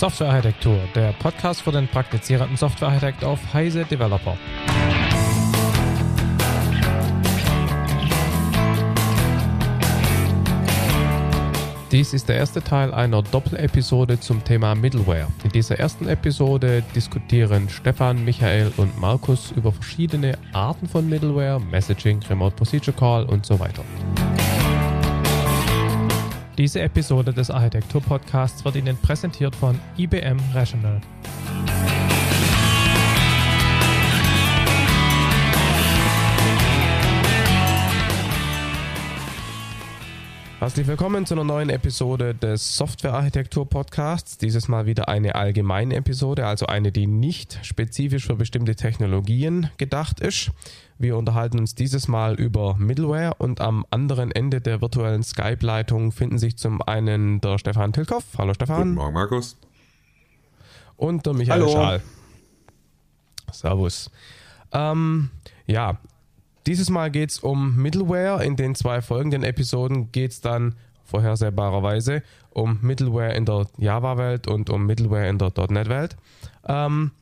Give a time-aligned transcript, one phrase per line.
[0.00, 4.34] Softwarearchitektur, der Podcast für den praktizierenden Softwarearchitekt auf Heise Developer.
[11.92, 15.26] Dies ist der erste Teil einer Doppelepisode zum Thema Middleware.
[15.44, 22.20] In dieser ersten Episode diskutieren Stefan, Michael und Markus über verschiedene Arten von Middleware, Messaging,
[22.30, 23.84] Remote Procedure Call und so weiter.
[26.58, 31.00] Diese Episode des Architektur-Podcasts wird Ihnen präsentiert von IBM Rational.
[40.60, 44.36] Herzlich willkommen zu einer neuen Episode des Software-Architektur Podcasts.
[44.36, 50.20] Dieses Mal wieder eine allgemeine Episode, also eine, die nicht spezifisch für bestimmte Technologien gedacht
[50.20, 50.50] ist.
[50.98, 56.36] Wir unterhalten uns dieses Mal über Middleware und am anderen Ende der virtuellen Skype-Leitung finden
[56.36, 58.24] sich zum einen der Stefan Tilkoff.
[58.36, 58.82] Hallo Stefan.
[58.82, 59.56] Guten Morgen, Markus.
[60.98, 61.72] Und der Michael Hallo.
[61.72, 62.02] Schaal.
[63.50, 64.10] Servus.
[64.72, 65.30] Ähm,
[65.66, 65.98] ja,
[66.66, 68.44] dieses Mal geht es um Middleware.
[68.44, 74.70] In den zwei folgenden Episoden geht es dann vorhersehbarerweise um Middleware in der Java-Welt und
[74.70, 76.16] um Middleware in der .NET-Welt.
[76.66, 77.12] Ähm,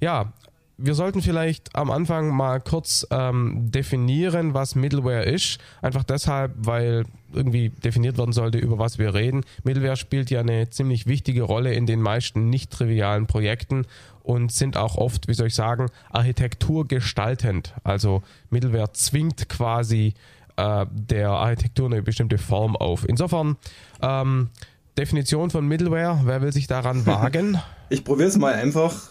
[0.00, 0.32] ja,
[0.78, 5.58] wir sollten vielleicht am Anfang mal kurz ähm, definieren, was Middleware ist.
[5.82, 9.44] Einfach deshalb, weil irgendwie definiert werden sollte, über was wir reden.
[9.64, 13.86] Middleware spielt ja eine ziemlich wichtige Rolle in den meisten nicht trivialen Projekten
[14.22, 17.74] und sind auch oft, wie soll ich sagen, architekturgestaltend.
[17.82, 20.14] Also Middleware zwingt quasi
[20.56, 23.08] äh, der Architektur eine bestimmte Form auf.
[23.08, 23.56] Insofern,
[24.00, 24.50] ähm,
[24.96, 27.60] Definition von Middleware, wer will sich daran wagen?
[27.88, 29.08] Ich probiere es mal einfach.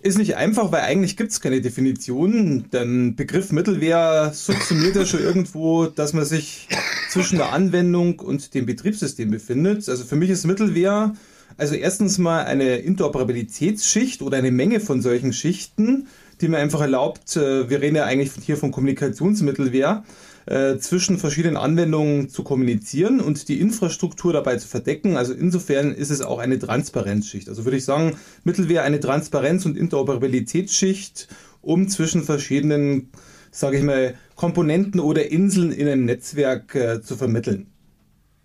[0.00, 2.64] Ist nicht einfach, weil eigentlich gibt es keine Definition.
[2.72, 6.68] Der Begriff Mittelwehr subsumiert ja schon irgendwo, dass man sich
[7.10, 9.88] zwischen der Anwendung und dem Betriebssystem befindet.
[9.88, 11.14] Also für mich ist Mittelwehr
[11.56, 16.08] also erstens mal eine Interoperabilitätsschicht oder eine Menge von solchen Schichten,
[16.40, 20.04] die mir einfach erlaubt, äh, wir reden ja eigentlich hier von Kommunikationsmittelwehr,
[20.46, 25.16] äh, zwischen verschiedenen Anwendungen zu kommunizieren und die Infrastruktur dabei zu verdecken.
[25.16, 27.48] Also insofern ist es auch eine Transparenzschicht.
[27.48, 31.28] Also würde ich sagen, Mittelwehr eine Transparenz- und Interoperabilitätsschicht,
[31.60, 33.10] um zwischen verschiedenen,
[33.50, 37.68] sage ich mal, Komponenten oder Inseln in einem Netzwerk äh, zu vermitteln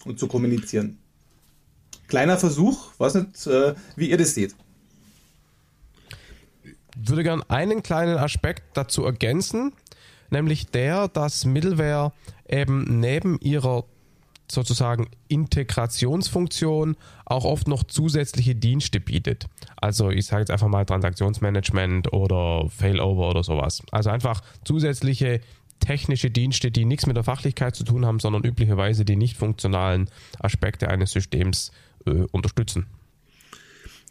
[0.06, 1.00] und zu kommunizieren.
[2.08, 4.56] Kleiner Versuch, weiß nicht, äh, wie ihr das seht.
[6.96, 9.74] würde gern einen kleinen Aspekt dazu ergänzen,
[10.30, 12.14] nämlich der, dass Middleware
[12.48, 13.84] eben neben ihrer
[14.50, 16.96] sozusagen Integrationsfunktion
[17.26, 19.48] auch oft noch zusätzliche Dienste bietet.
[19.76, 23.84] Also ich sage jetzt einfach mal Transaktionsmanagement oder Failover oder sowas.
[23.92, 25.42] Also einfach zusätzliche
[25.80, 30.10] technische Dienste, die nichts mit der Fachlichkeit zu tun haben, sondern üblicherweise die nicht funktionalen
[30.40, 31.72] Aspekte eines Systems
[32.06, 32.88] äh, unterstützen.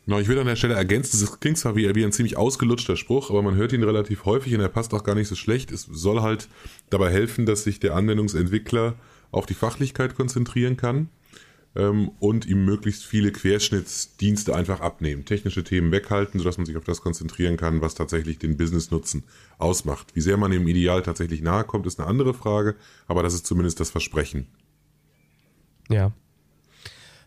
[0.07, 2.97] Genau, ich will an der Stelle ergänzen, das klingt zwar wie, wie ein ziemlich ausgelutschter
[2.97, 5.73] Spruch, aber man hört ihn relativ häufig und er passt auch gar nicht so schlecht.
[5.73, 6.49] Es soll halt
[6.91, 8.95] dabei helfen, dass sich der Anwendungsentwickler
[9.33, 11.09] auf die Fachlichkeit konzentrieren kann
[11.75, 15.25] ähm, und ihm möglichst viele Querschnittsdienste einfach abnehmen.
[15.25, 19.25] Technische Themen weghalten, sodass man sich auf das konzentrieren kann, was tatsächlich den Business-Nutzen
[19.59, 20.15] ausmacht.
[20.15, 22.77] Wie sehr man dem Ideal tatsächlich nahe kommt, ist eine andere Frage,
[23.09, 24.47] aber das ist zumindest das Versprechen.
[25.89, 26.13] Ja.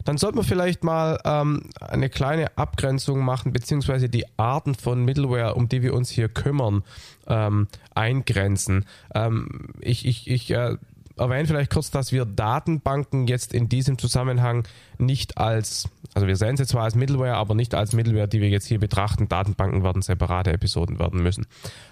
[0.06, 5.56] Dann sollten wir vielleicht mal ähm, eine kleine Abgrenzung machen, beziehungsweise die Arten von Middleware,
[5.56, 6.84] um die wir uns hier kümmern,
[7.28, 8.86] ähm, eingrenzen.
[9.14, 10.78] Ähm, ich ich, ich äh,
[11.18, 14.68] erwähne vielleicht kurz, dass wir Datenbanken jetzt in diesem Zusammenhang
[14.98, 18.50] nicht als, also wir sehen sie zwar als Middleware, aber nicht als Middleware, die wir
[18.50, 19.30] jetzt hier betrachten.
[19.30, 21.46] Datenbanken werden separate Episoden werden müssen.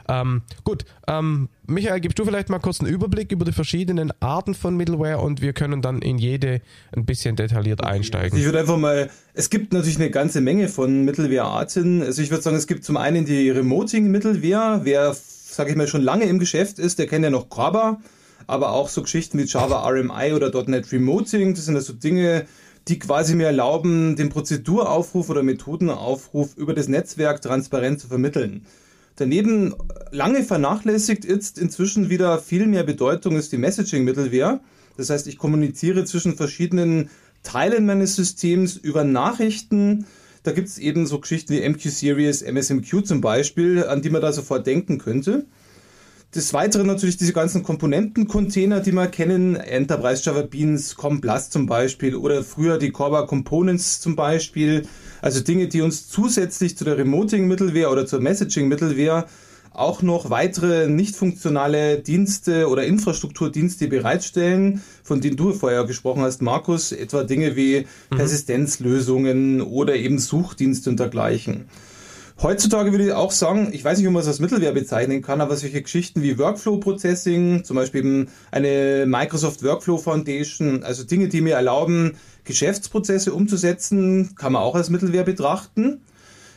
[0.09, 4.55] Ähm, gut, ähm, Michael, gibst du vielleicht mal kurz einen Überblick über die verschiedenen Arten
[4.55, 6.61] von Middleware und wir können dann in jede
[6.95, 8.37] ein bisschen detailliert einsteigen.
[8.37, 12.01] Ich würde einfach mal, es gibt natürlich eine ganze Menge von Mittelwehrarten.
[12.01, 14.81] Also ich würde sagen, es gibt zum einen die Remoting-Mittelwehr.
[14.83, 17.99] Wer, sage ich mal, schon lange im Geschäft ist, der kennt ja noch Graba,
[18.47, 21.53] aber auch so Geschichten wie Java RMI oder .NET Remoting.
[21.53, 22.47] Das sind also Dinge,
[22.87, 28.65] die quasi mir erlauben, den Prozeduraufruf oder Methodenaufruf über das Netzwerk transparent zu vermitteln.
[29.17, 29.73] Daneben
[30.11, 34.61] lange vernachlässigt ist inzwischen wieder viel mehr Bedeutung ist die Messaging-Mittelwehr.
[34.95, 37.09] Das heißt, ich kommuniziere zwischen verschiedenen
[37.43, 40.05] Teilen meines Systems über Nachrichten.
[40.43, 44.31] Da gibt es eben so Geschichten wie MQ-Series, MSMQ zum Beispiel, an die man da
[44.31, 45.45] sofort denken könnte.
[46.35, 52.15] Des Weiteren natürlich diese ganzen Komponenten-Container, die wir kennen, Enterprise Java Beans, ComPlus zum Beispiel
[52.15, 54.85] oder früher die Corba Components zum Beispiel.
[55.21, 59.25] Also Dinge, die uns zusätzlich zu der Remoting-Mittelwehr oder zur Messaging-Mittelwehr
[59.71, 66.41] auch noch weitere nicht funktionale Dienste oder Infrastrukturdienste bereitstellen, von denen du vorher gesprochen hast,
[66.41, 68.17] Markus, etwa Dinge wie mhm.
[68.17, 71.69] Persistenzlösungen oder eben Suchdienste und dergleichen.
[72.39, 75.41] Heutzutage würde ich auch sagen, ich weiß nicht, ob man es als Mittelwehr bezeichnen kann,
[75.41, 81.29] aber solche Geschichten wie Workflow Processing, zum Beispiel eben eine Microsoft Workflow Foundation, also Dinge,
[81.29, 82.13] die mir erlauben,
[82.43, 86.01] Geschäftsprozesse umzusetzen, kann man auch als Mittelwehr betrachten.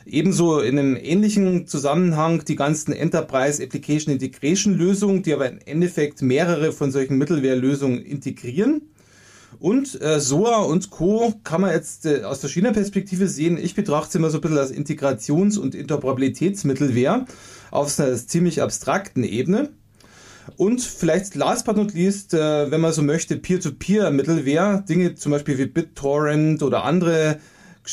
[0.04, 6.20] Ebenso in einem ähnlichen Zusammenhang die ganzen Enterprise Application Integration Lösungen, die aber im Endeffekt
[6.20, 8.89] mehrere von solchen Mittelwehrlösungen integrieren.
[9.60, 11.34] Und äh, SOA und Co.
[11.44, 13.58] kann man jetzt äh, aus verschiedener Perspektive sehen.
[13.62, 17.26] Ich betrachte es immer so ein bisschen als Integrations- und Interoperabilitätsmittelwehr
[17.70, 19.68] auf einer ziemlich abstrakten Ebene.
[20.56, 25.58] Und vielleicht last but not least, äh, wenn man so möchte, Peer-to-Peer-Mittelwehr, Dinge zum Beispiel
[25.58, 27.38] wie BitTorrent oder andere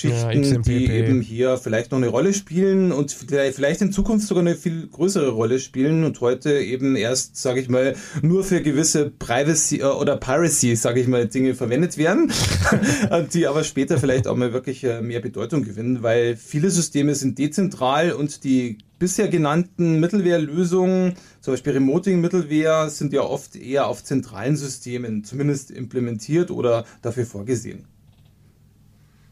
[0.01, 4.41] Geschichten, ja, die eben hier vielleicht noch eine Rolle spielen und vielleicht in Zukunft sogar
[4.41, 9.09] eine viel größere Rolle spielen und heute eben erst, sage ich mal, nur für gewisse
[9.09, 12.31] Privacy äh, oder Piracy, sage ich mal, Dinge verwendet werden,
[13.33, 17.39] die aber später vielleicht auch mal wirklich äh, mehr Bedeutung gewinnen, weil viele Systeme sind
[17.39, 24.57] dezentral und die bisher genannten Mittelwehrlösungen, zum Beispiel Remoting-Mittelwehr, sind ja oft eher auf zentralen
[24.57, 27.85] Systemen zumindest implementiert oder dafür vorgesehen.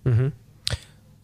[0.03, 0.31] Mhm.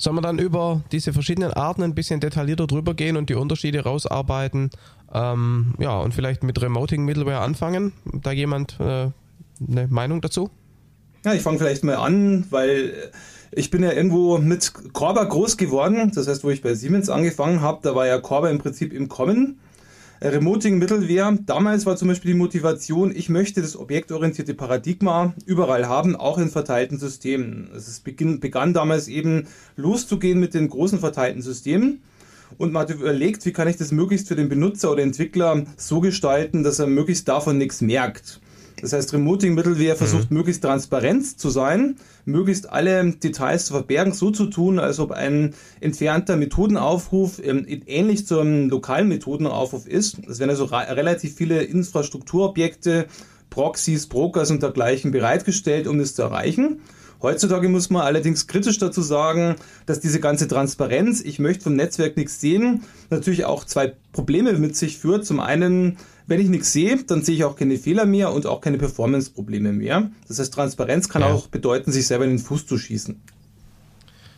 [0.01, 3.83] Sollen wir dann über diese verschiedenen Arten ein bisschen detaillierter drüber gehen und die Unterschiede
[3.83, 4.71] rausarbeiten?
[5.13, 7.93] Ähm, ja, und vielleicht mit Remoting Middleware anfangen?
[8.05, 9.09] Da jemand äh,
[9.69, 10.49] eine Meinung dazu?
[11.23, 13.11] Ja, ich fange vielleicht mal an, weil
[13.51, 16.11] ich bin ja irgendwo mit Korba groß geworden.
[16.15, 19.07] Das heißt, wo ich bei Siemens angefangen habe, da war ja Korba im Prinzip im
[19.07, 19.59] Kommen.
[20.23, 21.35] Remoting Mittelwehr.
[21.47, 26.49] Damals war zum Beispiel die Motivation, ich möchte das objektorientierte Paradigma überall haben, auch in
[26.49, 27.71] verteilten Systemen.
[27.75, 29.47] Es beginn, begann damals eben
[29.77, 32.03] loszugehen mit den großen verteilten Systemen.
[32.59, 36.01] Und man hat überlegt, wie kann ich das möglichst für den Benutzer oder Entwickler so
[36.01, 38.40] gestalten, dass er möglichst davon nichts merkt.
[38.79, 40.37] Das heißt, Remoting-Mittelwehr versucht mhm.
[40.37, 45.53] möglichst transparent zu sein, möglichst alle Details zu verbergen, so zu tun, als ob ein
[45.79, 50.19] entfernter Methodenaufruf ähm, ähnlich zum lokalen Methodenaufruf ist.
[50.27, 53.07] Es werden also relativ viele Infrastrukturobjekte,
[53.49, 56.79] Proxys, Brokers und dergleichen bereitgestellt, um das zu erreichen.
[57.21, 62.17] Heutzutage muss man allerdings kritisch dazu sagen, dass diese ganze Transparenz, ich möchte vom Netzwerk
[62.17, 65.25] nichts sehen, natürlich auch zwei Probleme mit sich führt.
[65.25, 65.97] Zum einen
[66.31, 69.73] wenn ich nichts sehe, dann sehe ich auch keine Fehler mehr und auch keine Performance-Probleme
[69.73, 70.09] mehr.
[70.29, 71.27] Das heißt, Transparenz kann ja.
[71.27, 73.21] auch bedeuten, sich selber in den Fuß zu schießen.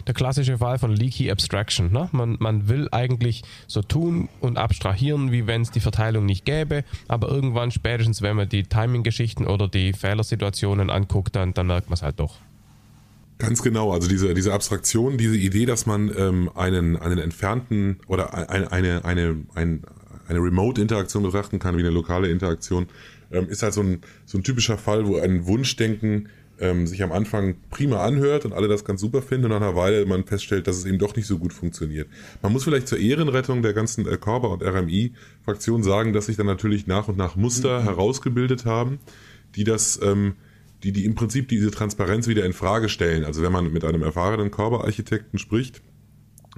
[0.08, 1.92] Der klassische Fall von Leaky Abstraction.
[1.92, 2.10] Ne?
[2.12, 6.84] Man, man will eigentlich so tun und abstrahieren, wie wenn es die Verteilung nicht gäbe,
[7.08, 11.94] aber irgendwann, spätestens wenn man die Timing-Geschichten oder die Fehlersituationen anguckt, dann, dann merkt man
[11.94, 12.38] es halt doch.
[13.38, 18.50] Ganz genau, also diese, diese Abstraktion, diese Idee, dass man ähm, einen, einen entfernten oder
[18.50, 19.84] eine, eine, eine, ein,
[20.28, 22.88] eine Remote-Interaktion betrachten kann, wie eine lokale Interaktion,
[23.32, 26.30] ähm, ist halt so ein, so ein typischer Fall, wo ein Wunschdenken
[26.60, 29.76] ähm, sich am Anfang prima anhört und alle das ganz super finden und nach einer
[29.76, 32.08] Weile man feststellt, dass es eben doch nicht so gut funktioniert.
[32.42, 36.46] Man muss vielleicht zur Ehrenrettung der ganzen äh, Korba und RMI-Fraktion sagen, dass sich dann
[36.46, 37.86] natürlich nach und nach Muster mhm.
[37.86, 39.00] herausgebildet haben,
[39.56, 40.36] die das ähm,
[40.84, 43.24] die, die im Prinzip diese Transparenz wieder in Frage stellen.
[43.24, 45.82] Also wenn man mit einem erfahrenen Korba-Architekten spricht,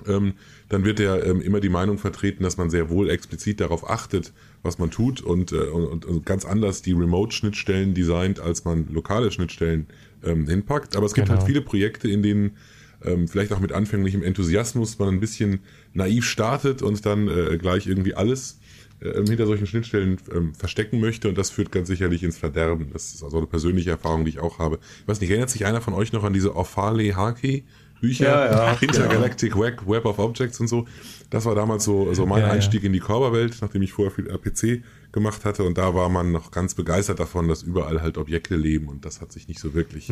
[0.08, 0.34] ähm,
[0.70, 4.34] dann wird er ähm, immer die Meinung vertreten, dass man sehr wohl explizit darauf achtet,
[4.64, 9.32] was man tut und, äh, und, und ganz anders die Remote-Schnittstellen designt, als man lokale
[9.32, 9.88] Schnittstellen
[10.24, 10.96] ähm, hinpackt.
[10.96, 11.46] Aber es gibt halt genau.
[11.46, 12.58] halt viele Projekte, in denen
[13.04, 15.60] ähm, vielleicht auch mit anfänglichem Enthusiasmus man ein bisschen
[15.94, 18.60] naiv startet und dann äh, gleich irgendwie alles
[19.02, 22.90] äh, hinter solchen Schnittstellen ähm, verstecken möchte und das führt ganz sicherlich ins Verderben.
[22.92, 24.80] Das ist also eine persönliche Erfahrung, die ich auch habe.
[25.02, 27.66] Ich weiß nicht, erinnert sich einer von euch noch an diese Orfale Haki?
[28.02, 29.62] Bücher, ja, ja, Intergalactic ja.
[29.62, 30.86] Web, Web of Objects und so.
[31.30, 34.84] Das war damals so, so mein Einstieg in die Korberwelt, nachdem ich vorher viel RPC
[35.12, 35.64] gemacht hatte.
[35.64, 38.88] Und da war man noch ganz begeistert davon, dass überall halt Objekte leben.
[38.88, 40.12] Und das hat sich nicht so wirklich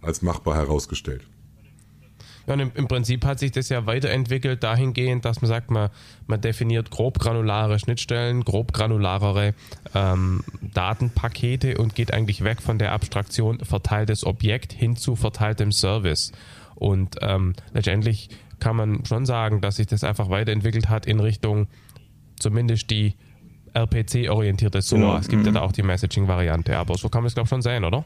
[0.00, 1.22] als machbar herausgestellt.
[2.46, 5.90] Ja, und im, im, Prinzip hat sich das ja weiterentwickelt dahingehend, dass man sagt, man,
[6.26, 9.54] man definiert grob granulare Schnittstellen, grob granularere
[9.94, 10.42] ähm,
[10.74, 16.32] Datenpakete und geht eigentlich weg von der Abstraktion verteiltes Objekt hin zu verteiltem Service.
[16.82, 21.68] Und ähm, letztendlich kann man schon sagen, dass sich das einfach weiterentwickelt hat in Richtung
[22.40, 23.14] zumindest die
[23.72, 24.98] RPC-orientierte SOA.
[24.98, 25.54] Ja, es gibt ja mhm.
[25.54, 28.04] da auch die Messaging-Variante, aber so kann man es, glaube ich, schon sehen, oder?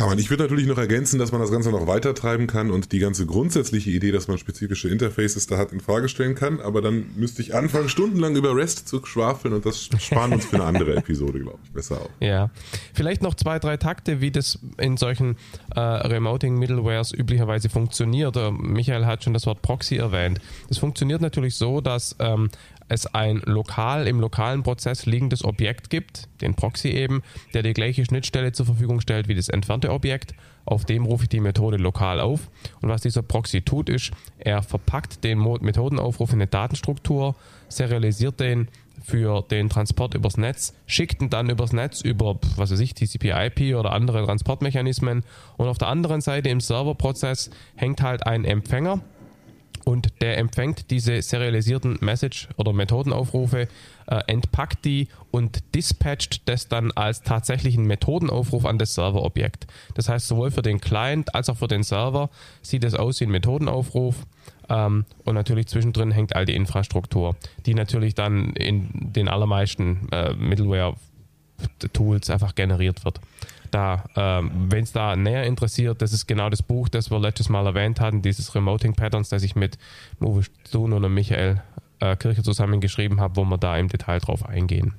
[0.00, 0.18] Kann man.
[0.18, 3.00] Ich würde natürlich noch ergänzen, dass man das Ganze noch weiter treiben kann und die
[3.00, 6.58] ganze grundsätzliche Idee, dass man spezifische Interfaces da hat, in Frage stellen kann.
[6.58, 10.56] Aber dann müsste ich anfangen, stundenlang über REST zu schwafeln und das sparen uns für
[10.56, 12.08] eine andere Episode, glaube ich, besser auf.
[12.20, 12.48] Ja.
[12.94, 15.36] Vielleicht noch zwei, drei Takte, wie das in solchen
[15.76, 18.38] äh, Remoting-Middlewares üblicherweise funktioniert.
[18.58, 20.40] Michael hat schon das Wort Proxy erwähnt.
[20.70, 22.48] Es funktioniert natürlich so, dass ähm,
[22.90, 27.22] es ein lokal im lokalen Prozess liegendes Objekt gibt, den Proxy eben,
[27.54, 30.34] der die gleiche Schnittstelle zur Verfügung stellt wie das entfernte Objekt.
[30.64, 32.50] Auf dem rufe ich die Methode lokal auf.
[32.82, 37.36] Und was dieser Proxy tut, ist, er verpackt den Methodenaufruf in eine Datenstruktur,
[37.68, 38.68] serialisiert den
[39.02, 43.76] für den Transport übers Netz, schickt ihn dann übers Netz über, was weiß ich, TCP/IP
[43.76, 45.24] oder andere Transportmechanismen.
[45.56, 49.00] Und auf der anderen Seite im Serverprozess hängt halt ein Empfänger
[49.84, 53.68] und der empfängt diese serialisierten Message- oder Methodenaufrufe,
[54.06, 59.66] äh, entpackt die und dispatcht das dann als tatsächlichen Methodenaufruf an das Serverobjekt.
[59.94, 62.30] Das heißt, sowohl für den Client als auch für den Server
[62.62, 64.26] sieht es aus wie ein Methodenaufruf
[64.68, 70.32] ähm, und natürlich zwischendrin hängt all die Infrastruktur, die natürlich dann in den allermeisten äh,
[70.34, 73.20] Middleware-Tools einfach generiert wird.
[73.70, 77.48] Da, ähm, wenn es da näher interessiert, das ist genau das Buch, das wir letztes
[77.48, 79.78] Mal erwähnt hatten, dieses Remoting Patterns, das ich mit
[80.20, 81.62] Uwe Stun und Michael
[82.00, 84.94] äh, Kirche zusammen geschrieben habe, wo wir da im Detail drauf eingehen.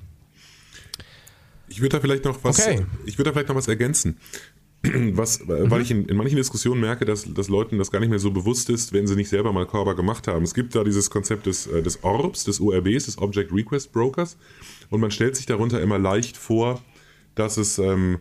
[1.68, 2.84] Ich würde da vielleicht noch was, okay.
[3.06, 4.18] ich würde da vielleicht noch was ergänzen.
[5.12, 5.70] Was, mhm.
[5.70, 8.32] weil ich in, in, manchen Diskussionen merke, dass, dass Leuten das gar nicht mehr so
[8.32, 10.42] bewusst ist, wenn sie nicht selber mal Corba gemacht haben.
[10.42, 14.36] Es gibt da dieses Konzept des, äh, des ORBs, des ORBs, des Object Request Brokers,
[14.90, 16.82] und man stellt sich darunter immer leicht vor,
[17.36, 18.18] dass es ähm,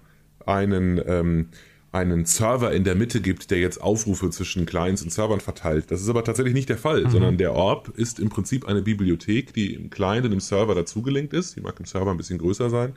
[0.48, 1.48] einen, ähm,
[1.92, 5.92] einen Server in der Mitte gibt, der jetzt Aufrufe zwischen Clients und Servern verteilt.
[5.92, 7.10] Das ist aber tatsächlich nicht der Fall, mhm.
[7.10, 11.34] sondern der Orb ist im Prinzip eine Bibliothek, die im Client und im Server dazugelinkt
[11.34, 11.56] ist.
[11.56, 12.94] Die mag im Server ein bisschen größer sein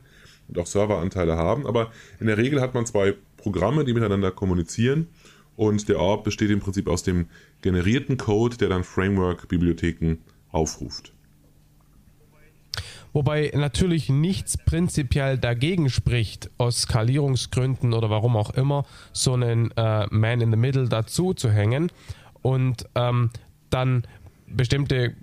[0.49, 5.09] und auch Serveranteile haben, aber in der Regel hat man zwei Programme, die miteinander kommunizieren.
[5.57, 7.27] Und der Orb besteht im Prinzip aus dem
[7.63, 10.17] generierten Code, der dann Framework-Bibliotheken
[10.51, 11.14] aufruft.
[13.13, 20.07] Wobei natürlich nichts prinzipiell dagegen spricht, aus Skalierungsgründen oder warum auch immer, so einen äh,
[20.11, 21.93] Man in the Middle dazu zu hängen
[22.43, 23.31] und ähm,
[23.71, 24.05] dann
[24.47, 25.15] bestimmte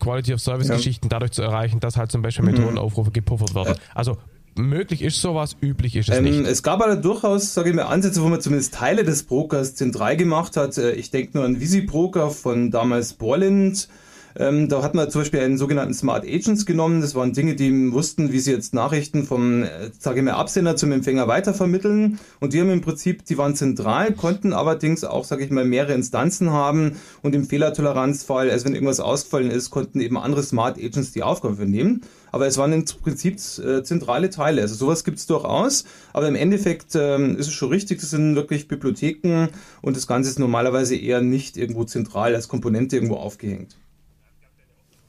[0.00, 1.10] Quality of Service Geschichten ja.
[1.10, 2.44] dadurch zu erreichen, dass halt zum Beispiel.
[2.44, 3.76] Methodenaufrufe gepuffert werden.
[3.94, 4.16] Also
[4.54, 6.40] möglich ist sowas, üblich ist es ähm, nicht.
[6.40, 10.16] Es gab aber durchaus, sage ich mal, Ansätze, wo man zumindest Teile des Brokers zentral
[10.16, 10.76] gemacht hat.
[10.78, 13.88] Äh, ich denke nur an Visi Broker von damals Borland.
[14.36, 17.00] Ähm, da hat man zum Beispiel einen sogenannten Smart Agents genommen.
[17.00, 20.76] Das waren Dinge, die wussten, wie sie jetzt Nachrichten vom, äh, sage ich mal, Absender
[20.76, 22.18] zum Empfänger weitervermitteln.
[22.40, 25.94] Und die haben im Prinzip, die waren zentral, konnten allerdings auch, sage ich mal, mehrere
[25.94, 26.96] Instanzen haben.
[27.22, 31.54] Und im Fehlertoleranzfall, also wenn irgendwas ausgefallen ist, konnten eben andere Smart Agents die Aufgabe
[31.54, 32.02] übernehmen.
[32.30, 34.62] Aber es waren im Prinzip äh, zentrale Teile.
[34.62, 35.84] Also sowas gibt es durchaus.
[36.12, 39.48] Aber im Endeffekt ähm, ist es schon richtig, das sind wirklich Bibliotheken
[39.82, 43.76] und das Ganze ist normalerweise eher nicht irgendwo zentral als Komponente irgendwo aufgehängt.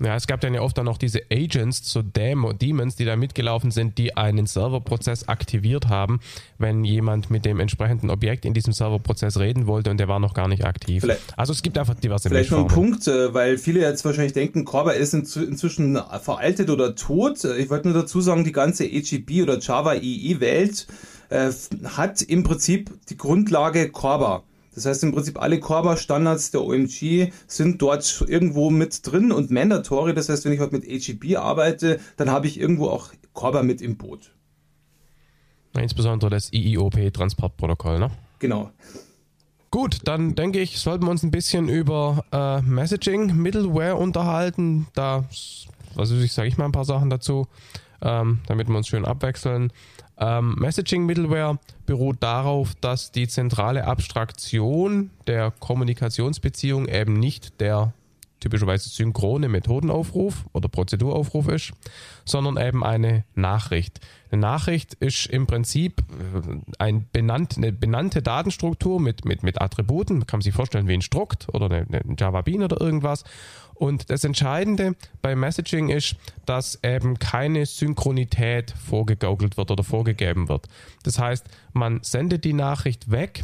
[0.02, 3.18] Ja, es gab dann ja oft dann noch diese Agents, so Demo, Demons, die da
[3.18, 6.22] mitgelaufen sind, die einen Serverprozess aktiviert haben,
[6.58, 10.34] wenn jemand mit dem entsprechenden Objekt in diesem Serverprozess reden wollte und der war noch
[10.34, 11.02] gar nicht aktiv.
[11.02, 14.34] Vielleicht, also es gibt einfach diverse Vielleicht noch ein Punkt, äh, weil viele jetzt wahrscheinlich
[14.34, 17.44] denken, Corba ist inzwischen veraltet oder tot.
[17.44, 20.88] Ich wollte nur dazu sagen, die ganze EGB oder Java EE Welt
[21.30, 21.52] äh,
[21.84, 24.44] hat im Prinzip die Grundlage Corba.
[24.80, 30.14] Das heißt im Prinzip alle Corba-Standards der OMG sind dort irgendwo mit drin und mandatory.
[30.14, 33.82] Das heißt, wenn ich heute mit AGB arbeite, dann habe ich irgendwo auch Corba mit
[33.82, 34.32] im Boot.
[35.78, 38.10] Insbesondere das IIOP-Transportprotokoll, ne?
[38.40, 38.72] Genau.
[39.70, 44.88] Gut, dann denke ich, sollten wir uns ein bisschen über äh, Messaging, Middleware unterhalten.
[44.94, 45.26] Da,
[45.98, 47.48] also ich sage ich mal ein paar Sachen dazu,
[48.02, 49.74] ähm, damit wir uns schön abwechseln.
[50.20, 57.94] Ähm, Messaging Middleware beruht darauf, dass die zentrale Abstraktion der Kommunikationsbeziehung eben nicht der
[58.40, 61.72] typischerweise synchrone Methodenaufruf oder Prozeduraufruf ist,
[62.26, 64.00] sondern eben eine Nachricht.
[64.32, 70.20] Eine Nachricht ist im Prinzip äh, ein benannt, eine benannte Datenstruktur mit, mit, mit Attributen.
[70.20, 73.24] Man kann sich vorstellen wie ein Strukt oder eine, eine Java Bean oder irgendwas.
[73.80, 80.68] Und das Entscheidende bei Messaging ist, dass eben keine Synchronität vorgegaukelt wird oder vorgegeben wird.
[81.04, 83.44] Das heißt, man sendet die Nachricht weg,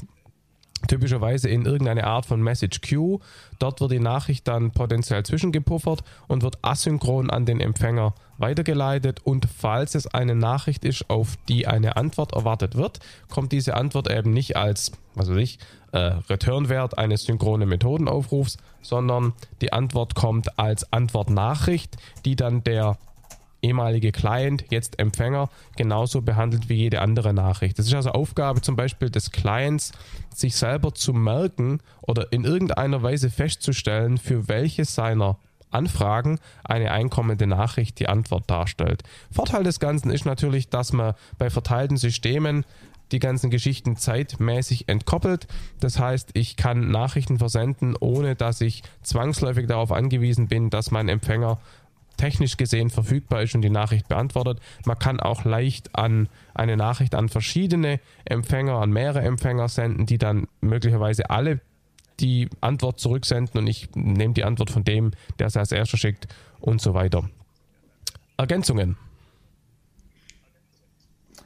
[0.88, 3.20] typischerweise in irgendeine Art von Message Queue.
[3.60, 9.22] Dort wird die Nachricht dann potenziell zwischengepuffert und wird asynchron an den Empfänger weitergeleitet.
[9.24, 13.00] Und falls es eine Nachricht ist, auf die eine Antwort erwartet wird,
[13.30, 15.60] kommt diese Antwort eben nicht als, was weiß ich,
[15.92, 15.98] äh,
[16.30, 22.98] Returnwert eines synchronen Methodenaufrufs, sondern die Antwort kommt als Antwortnachricht, die dann der
[23.66, 27.80] ehemalige Client, jetzt Empfänger, genauso behandelt wie jede andere Nachricht.
[27.80, 29.92] Das ist also Aufgabe zum Beispiel des Clients,
[30.34, 35.38] sich selber zu merken oder in irgendeiner Weise festzustellen, für welche seiner
[35.72, 39.04] Anfragen eine einkommende Nachricht die Antwort darstellt.
[39.32, 42.66] Vorteil des Ganzen ist natürlich, dass man bei verteilten Systemen
[43.12, 45.48] die ganzen Geschichten zeitmäßig entkoppelt.
[45.80, 51.10] Das heißt, ich kann Nachrichten versenden, ohne dass ich zwangsläufig darauf angewiesen bin, dass mein
[51.10, 51.60] Empfänger
[52.18, 54.60] technisch gesehen verfügbar ist und die Nachricht beantwortet.
[54.86, 60.18] Man kann auch leicht an eine Nachricht an verschiedene Empfänger, an mehrere Empfänger senden, die
[60.18, 61.62] dann möglicherweise alle
[62.20, 66.28] die Antwort zurücksenden und ich nehme die Antwort von dem, der es als erster schickt
[66.60, 67.30] und so weiter.
[68.38, 68.98] Ergänzungen.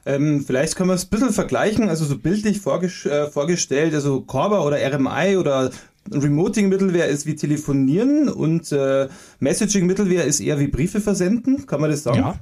[0.06, 4.22] Ähm, vielleicht können wir es ein bisschen vergleichen, also so bildlich vorges äh, vorgestellt, also
[4.22, 5.70] Corba oder RMI oder
[6.10, 11.66] Remoting-Mittelware ist wie Telefonieren und äh, Messaging-Mittelware ist eher wie Briefe versenden.
[11.66, 12.18] Kann man das sagen?
[12.18, 12.40] Ja.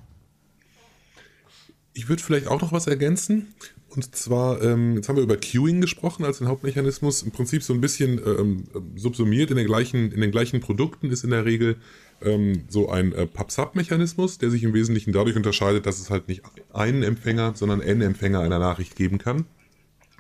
[1.93, 3.55] Ich würde vielleicht auch noch was ergänzen.
[3.89, 7.23] Und zwar, ähm, jetzt haben wir über Queuing gesprochen als den Hauptmechanismus.
[7.23, 8.65] Im Prinzip so ein bisschen ähm,
[8.97, 11.77] subsumiert in, der gleichen, in den gleichen Produkten ist in der Regel
[12.23, 16.43] ähm, so ein äh, PubSub-Mechanismus, der sich im Wesentlichen dadurch unterscheidet, dass es halt nicht
[16.73, 19.47] einen Empfänger, sondern n Empfänger einer Nachricht geben kann.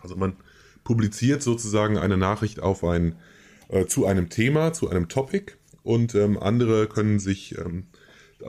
[0.02, 0.35] Also man
[0.85, 3.17] publiziert sozusagen eine Nachricht auf ein,
[3.68, 7.84] äh, zu einem Thema, zu einem Topic und ähm, andere können sich ähm,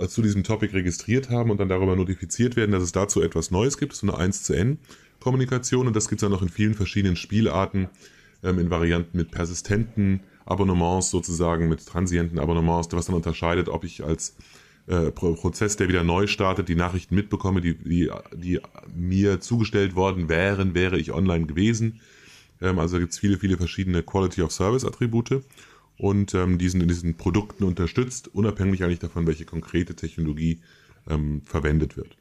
[0.07, 3.77] zu diesem Topic registriert haben und dann darüber notifiziert werden, dass es dazu etwas Neues
[3.77, 4.79] gibt, so eine 1 zu N
[5.19, 5.88] Kommunikation.
[5.88, 7.89] Und das gibt es dann noch in vielen verschiedenen Spielarten,
[8.43, 14.03] ähm, in Varianten mit persistenten Abonnements sozusagen, mit transienten Abonnements, was dann unterscheidet, ob ich
[14.03, 14.35] als
[14.88, 18.59] äh, Prozess, der wieder neu startet, die Nachrichten mitbekomme, die, die, die
[18.95, 21.99] mir zugestellt worden wären, wäre ich online gewesen
[22.61, 25.43] ähm, also gibt es viele, viele verschiedene Quality of Service Attribute
[25.97, 30.61] und ähm, diesen in diesen Produkten unterstützt, unabhängig eigentlich davon, welche konkrete Technologie
[31.09, 32.15] ähm, verwendet wird.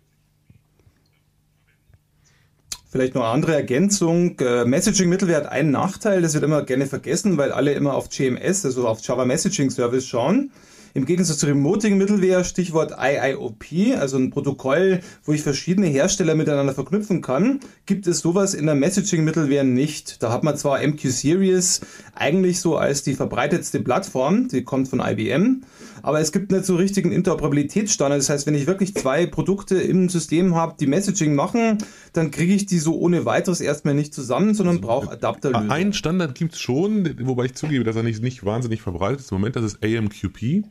[2.91, 4.39] Vielleicht noch eine andere Ergänzung.
[4.41, 8.65] Äh, Messaging-Mittelware hat einen Nachteil, das wird immer gerne vergessen, weil alle immer auf GMS,
[8.65, 10.51] also auf Java Messaging Service schauen.
[10.95, 17.21] Im Gegensatz zu Remoting-Mittelware, Stichwort IIOP, also ein Protokoll, wo ich verschiedene Hersteller miteinander verknüpfen
[17.21, 20.23] kann, gibt es sowas in der Messaging-Mittelware nicht.
[20.23, 21.83] Da hat man zwar MQ-Series
[22.15, 25.63] eigentlich so als die verbreitetste Plattform, die kommt von IBM,
[26.03, 28.21] aber es gibt nicht so richtigen Interoperabilitätsstandard.
[28.21, 31.79] Das heißt, wenn ich wirklich zwei Produkte im System habe, die Messaging machen,
[32.13, 35.71] dann kriege ich die so ohne weiteres erstmal nicht zusammen, sondern also, brauche Adapterlösungen.
[35.71, 39.33] Einen Standard gibt es schon, wobei ich zugebe, dass er nicht, nicht wahnsinnig verbreitet ist.
[39.33, 40.65] Im Moment, das ist AMQP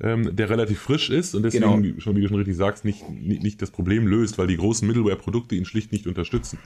[0.00, 2.00] ähm, der relativ frisch ist und deswegen, genau.
[2.00, 4.86] schon wie du schon richtig sagst, nicht, nicht, nicht das Problem löst, weil die großen
[4.86, 6.58] Middleware-Produkte ihn schlicht nicht unterstützen.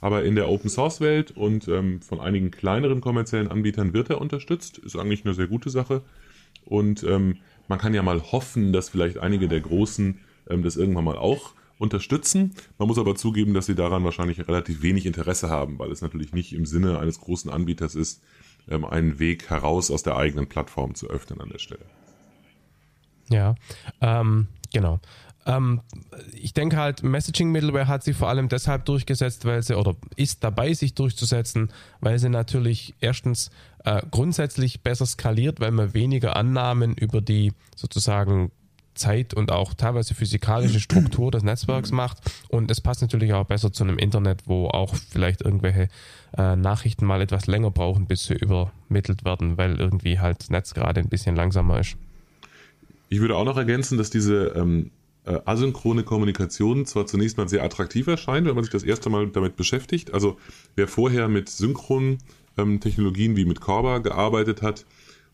[0.00, 4.20] Aber in der Open Source Welt und ähm, von einigen kleineren kommerziellen Anbietern wird er
[4.20, 4.78] unterstützt.
[4.78, 6.02] Ist eigentlich eine sehr gute Sache.
[6.64, 7.36] Und ähm,
[7.68, 10.18] man kann ja mal hoffen, dass vielleicht einige der Großen
[10.50, 12.52] ähm, das irgendwann mal auch unterstützen.
[12.78, 16.32] Man muss aber zugeben, dass sie daran wahrscheinlich relativ wenig Interesse haben, weil es natürlich
[16.32, 18.22] nicht im Sinne eines großen Anbieters ist,
[18.68, 21.84] ähm, einen Weg heraus aus der eigenen Plattform zu öffnen an der Stelle.
[23.32, 23.54] Ja,
[24.00, 25.00] ähm, genau.
[25.44, 25.80] Ähm,
[26.32, 30.44] ich denke halt, Messaging Middleware hat sich vor allem deshalb durchgesetzt, weil sie oder ist
[30.44, 33.50] dabei, sich durchzusetzen, weil sie natürlich erstens
[33.84, 38.52] äh, grundsätzlich besser skaliert, weil man weniger Annahmen über die sozusagen
[38.94, 42.18] Zeit und auch teilweise physikalische Struktur des Netzwerks macht.
[42.48, 45.88] Und es passt natürlich auch besser zu einem Internet, wo auch vielleicht irgendwelche
[46.36, 50.74] äh, Nachrichten mal etwas länger brauchen, bis sie übermittelt werden, weil irgendwie halt das Netz
[50.74, 51.96] gerade ein bisschen langsamer ist.
[53.12, 54.90] Ich würde auch noch ergänzen, dass diese ähm,
[55.26, 59.28] äh, asynchrone Kommunikation zwar zunächst mal sehr attraktiv erscheint, wenn man sich das erste Mal
[59.28, 60.14] damit beschäftigt.
[60.14, 60.38] Also
[60.76, 62.20] wer vorher mit synchronen
[62.56, 64.86] ähm, Technologien wie mit Corba gearbeitet hat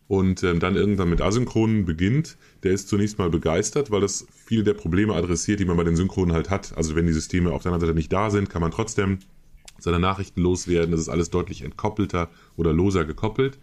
[0.09, 4.65] und ähm, dann irgendwann mit asynchronen beginnt, der ist zunächst mal begeistert, weil das viele
[4.65, 6.77] der Probleme adressiert, die man bei den Synchronen halt hat.
[6.77, 9.21] Also wenn die Systeme auf der anderen Seite nicht da sind, kann man trotzdem
[9.79, 10.91] seine Nachrichten loswerden.
[10.91, 13.61] Das ist alles deutlich entkoppelter oder loser gekoppelt.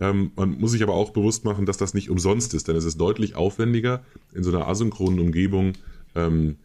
[0.00, 2.84] Ähm, man muss sich aber auch bewusst machen, dass das nicht umsonst ist, denn es
[2.84, 4.02] ist deutlich aufwendiger,
[4.34, 5.72] in so einer asynchronen Umgebung
[6.14, 6.56] ähm,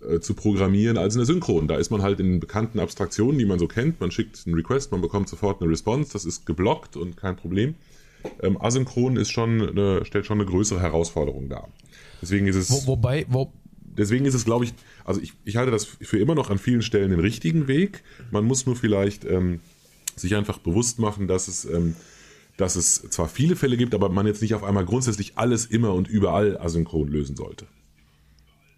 [0.00, 1.68] äh, zu programmieren als in der synchronen.
[1.68, 4.00] Da ist man halt in bekannten Abstraktionen, die man so kennt.
[4.00, 7.74] Man schickt einen Request, man bekommt sofort eine Response, das ist geblockt und kein Problem.
[8.40, 11.68] Ähm, asynchron ist schon eine, stellt schon eine größere Herausforderung dar.
[12.20, 12.70] Deswegen ist es.
[12.70, 14.74] Wo, wobei, wo, deswegen ist es, glaube ich,
[15.04, 18.02] also ich, ich halte das für immer noch an vielen Stellen den richtigen Weg.
[18.30, 19.60] Man muss nur vielleicht ähm,
[20.14, 21.96] sich einfach bewusst machen, dass es ähm,
[22.56, 25.94] dass es zwar viele Fälle gibt, aber man jetzt nicht auf einmal grundsätzlich alles immer
[25.94, 27.66] und überall asynchron lösen sollte.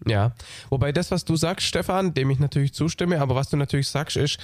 [0.07, 0.33] Ja,
[0.69, 4.17] wobei das, was du sagst, Stefan, dem ich natürlich zustimme, aber was du natürlich sagst,
[4.17, 4.39] ist,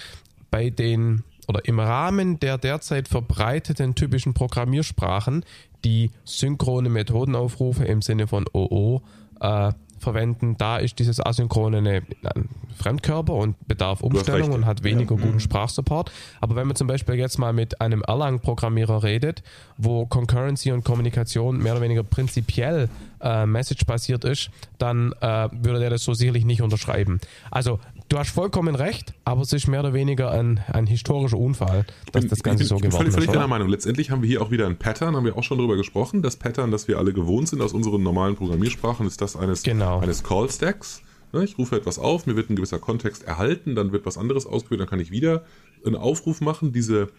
[0.50, 5.44] bei den oder im Rahmen der derzeit verbreiteten typischen Programmiersprachen,
[5.84, 9.02] die synchrone Methodenaufrufe im Sinne von OO
[9.39, 15.22] äh, verwenden, da ist dieses Asynchrone ein Fremdkörper und bedarf Umstellung und hat weniger ja.
[15.22, 15.40] guten mhm.
[15.40, 16.12] Sprachsupport.
[16.40, 19.44] Aber wenn man zum Beispiel jetzt mal mit einem Erlang-Programmierer redet,
[19.78, 22.90] wo Concurrency und Kommunikation mehr oder weniger prinzipiell
[23.22, 27.20] äh, message-basiert ist, dann äh, würde der das so sicherlich nicht unterschreiben.
[27.52, 27.80] Also
[28.12, 32.21] du hast vollkommen recht, aber es ist mehr oder weniger ein, ein historischer Unfall, dass
[32.21, 33.36] bin, das Ganze bin, so ich bin geworden völlig, völlig ist.
[33.36, 33.47] deiner?
[33.47, 33.69] Meinung.
[33.69, 36.21] Letztendlich haben wir hier auch wieder ein Pattern, haben wir auch schon drüber gesprochen.
[36.21, 40.00] Das Pattern, das wir alle gewohnt sind aus unseren normalen Programmiersprachen, ist das eines, Genau.
[40.00, 41.02] eines Call-Stacks.
[41.34, 44.46] Ne, Ich rufe etwas auf, mir wird ein gewisser Kontext erhalten, dann wird was anderes
[44.46, 45.46] ausgeführt, dann kann ich wieder
[45.86, 46.74] einen Aufruf machen.
[46.74, 47.10] Diese,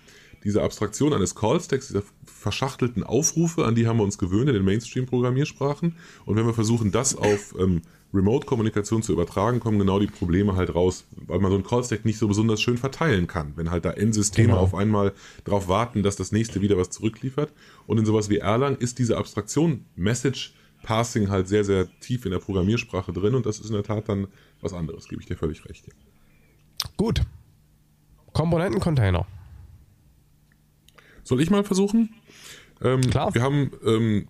[0.45, 4.65] diese Abstraktion eines Call-Stacks, diese verschachtelten Aufrufe, an die haben wir uns gewöhnt in den
[4.65, 5.97] Mainstream-Programmiersprachen.
[6.27, 7.83] Und wenn wir versuchen, das auf ähm,
[8.15, 12.19] Remote-Kommunikation zu übertragen, kommen genau die Probleme halt raus, weil man so einen Call-Stack nicht
[12.19, 14.61] so besonders schön verteilen kann, wenn halt da Endsysteme Genau.
[14.61, 15.13] auf einmal
[15.45, 17.53] darauf warten, dass das nächste wieder was zurückliefert.
[17.87, 22.33] Und in sowas wie Erlang ist diese Abstraktion, Message Passing halt sehr, sehr tief in
[22.33, 24.29] der Programmiersprache drin und das ist in der Tat dann
[24.61, 25.87] was anderes, gebe ich dir völlig recht.
[25.87, 25.93] Ja.
[26.97, 27.23] Gut.
[28.33, 29.27] Komponentencontainer.
[31.25, 32.11] Soll ich mal versuchen?
[32.83, 33.35] Ähm, Klar.
[33.35, 34.29] Wir haben ähm,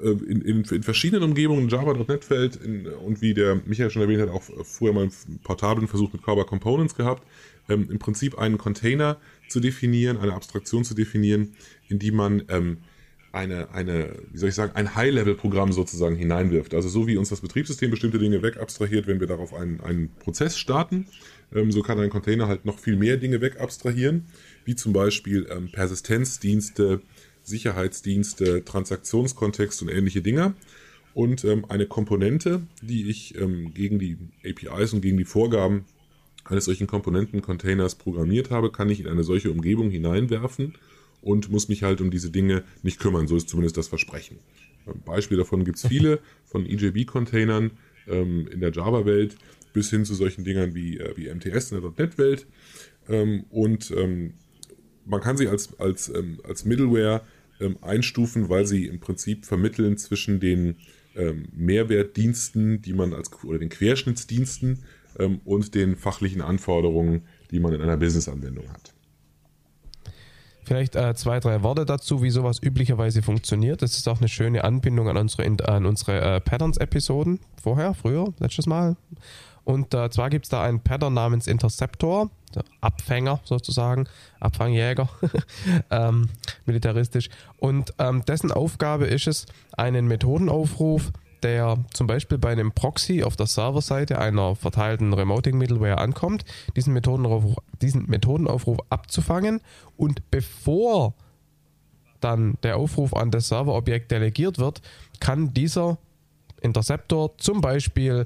[0.00, 2.60] äh, in, in, in verschiedenen Umgebungen Java.NET-Feld
[3.04, 6.44] und wie der Michael schon erwähnt hat, auch früher mal einen portablen Versuch mit Körper
[6.44, 7.26] Components gehabt,
[7.68, 9.16] ähm, im Prinzip einen Container
[9.48, 11.54] zu definieren, eine Abstraktion zu definieren,
[11.88, 12.78] in die man ähm,
[13.32, 16.74] eine, eine, wie soll ich sagen, ein High-Level-Programm sozusagen hineinwirft.
[16.74, 20.58] Also so wie uns das Betriebssystem bestimmte Dinge wegabstrahiert, wenn wir darauf einen, einen Prozess
[20.58, 21.06] starten,
[21.54, 24.26] ähm, so kann ein Container halt noch viel mehr Dinge wegabstrahieren,
[24.64, 27.00] wie zum Beispiel ähm, Persistenzdienste,
[27.42, 30.54] Sicherheitsdienste, Transaktionskontext und ähnliche Dinge.
[31.14, 35.84] Und ähm, eine Komponente, die ich ähm, gegen die APIs und gegen die Vorgaben
[36.44, 40.74] eines solchen Komponenten-Containers programmiert habe, kann ich in eine solche Umgebung hineinwerfen
[41.20, 43.26] und muss mich halt um diese Dinge nicht kümmern.
[43.26, 44.38] So ist zumindest das Versprechen.
[44.86, 47.72] Ähm, Beispiele davon gibt es viele, von EJB-Containern
[48.08, 49.36] ähm, in der Java-Welt
[49.72, 52.46] bis hin zu solchen Dingern wie, äh, wie MTS in der .NET-Welt.
[53.08, 54.34] Ähm, und ähm,
[55.04, 57.22] man kann sie als, als, ähm, als Middleware
[57.60, 60.76] ähm, einstufen, weil sie im Prinzip vermitteln zwischen den
[61.52, 64.84] Mehrwertdiensten, die man als oder den Querschnittsdiensten
[65.44, 68.94] und den fachlichen Anforderungen, die man in einer Business-Anwendung hat.
[70.68, 73.80] Vielleicht äh, zwei, drei Worte dazu, wie sowas üblicherweise funktioniert.
[73.80, 78.66] Das ist auch eine schöne Anbindung an unsere, an unsere äh, Patterns-Episoden vorher, früher, letztes
[78.66, 78.96] Mal.
[79.64, 84.08] Und äh, zwar gibt es da einen Pattern namens Interceptor, der Abfänger sozusagen,
[84.40, 85.08] Abfangjäger,
[85.90, 86.28] ähm,
[86.66, 87.30] militaristisch.
[87.56, 93.36] Und ähm, dessen Aufgabe ist es, einen Methodenaufruf, der zum Beispiel bei einem Proxy auf
[93.36, 96.44] der Serverseite einer verteilten Remoting-Middleware ankommt,
[96.76, 99.60] diesen Methodenaufruf, diesen Methodenaufruf abzufangen
[99.96, 101.14] und bevor
[102.20, 104.82] dann der Aufruf an das Serverobjekt delegiert wird,
[105.20, 105.98] kann dieser
[106.60, 108.24] Interceptor zum Beispiel,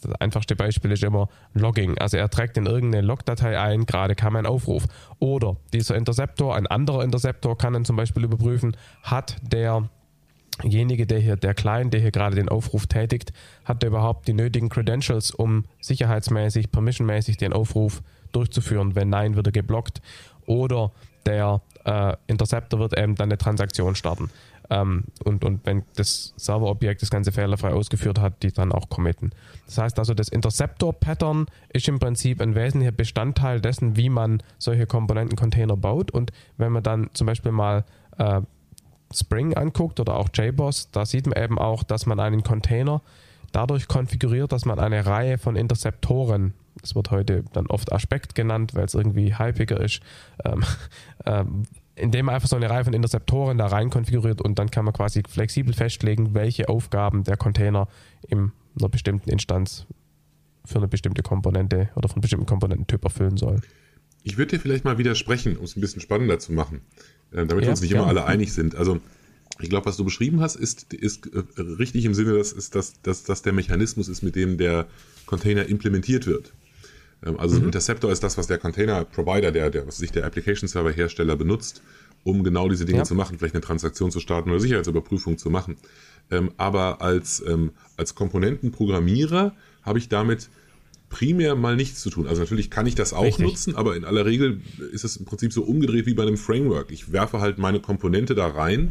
[0.00, 4.36] das einfachste Beispiel ist immer Logging, also er trägt in irgendeine Logdatei ein, gerade kam
[4.36, 4.86] ein Aufruf.
[5.18, 9.36] Oder dieser Interceptor, ein anderer Interceptor kann dann zum Beispiel überprüfen, hat
[10.62, 13.32] derjenige, der hier, der Client, der hier gerade den Aufruf tätigt,
[13.64, 18.94] hat der überhaupt die nötigen Credentials, um sicherheitsmäßig, permissionmäßig den Aufruf durchzuführen.
[18.94, 20.00] Wenn nein, wird er geblockt.
[20.46, 20.92] Oder
[21.26, 24.30] der äh, Interceptor wird eben dann eine Transaktion starten.
[24.70, 29.30] Ähm, und, und wenn das Serverobjekt das Ganze fehlerfrei ausgeführt hat, die dann auch committen.
[29.66, 34.86] Das heißt also, das Interceptor-Pattern ist im Prinzip ein wesentlicher Bestandteil dessen, wie man solche
[34.86, 36.10] Komponenten-Container baut.
[36.10, 37.84] Und wenn man dann zum Beispiel mal
[38.18, 38.40] äh,
[39.12, 43.02] Spring anguckt oder auch JBoss, da sieht man eben auch, dass man einen Container
[43.52, 48.74] dadurch konfiguriert, dass man eine Reihe von Interceptoren, das wird heute dann oft Aspekt genannt,
[48.74, 50.00] weil es irgendwie hypiger ist,
[50.44, 50.62] ähm,
[51.26, 51.62] ähm,
[51.94, 54.92] indem man einfach so eine Reihe von Interceptoren da rein konfiguriert und dann kann man
[54.92, 57.88] quasi flexibel festlegen, welche Aufgaben der Container
[58.28, 59.86] in einer bestimmten Instanz
[60.66, 63.60] für eine bestimmte Komponente oder von einem bestimmten Komponententyp erfüllen soll.
[64.22, 66.80] Ich würde dir vielleicht mal widersprechen, um es ein bisschen spannender zu machen,
[67.36, 67.98] äh, damit wir Ja, uns nicht ja.
[67.98, 68.74] immer alle einig sind.
[68.74, 69.00] Also
[69.60, 73.00] ich glaube, was du beschrieben hast, ist, ist äh, richtig im Sinne, dass, ist, dass,
[73.02, 74.86] dass das der Mechanismus ist, mit dem der
[75.26, 76.52] Container implementiert wird.
[77.24, 81.36] Ähm, Also ein Interceptor ist das, was der Container-Provider, der, der, was sich der Application-Server-Hersteller
[81.36, 81.82] benutzt,
[82.24, 83.04] um genau diese Dinge Ja.
[83.04, 85.76] zu machen, vielleicht eine Transaktion zu starten oder Sicherheitsüberprüfung zu machen.
[86.30, 90.48] Ähm, aber als, ähm, als Komponentenprogrammierer habe ich damit
[91.08, 92.26] primär mal nichts zu tun.
[92.26, 93.44] Also natürlich kann ich das auch Richtig.
[93.46, 94.60] nutzen, aber in aller Regel
[94.92, 96.90] ist es im Prinzip so umgedreht wie bei einem Framework.
[96.90, 98.90] Ich werfe halt meine Komponente da rein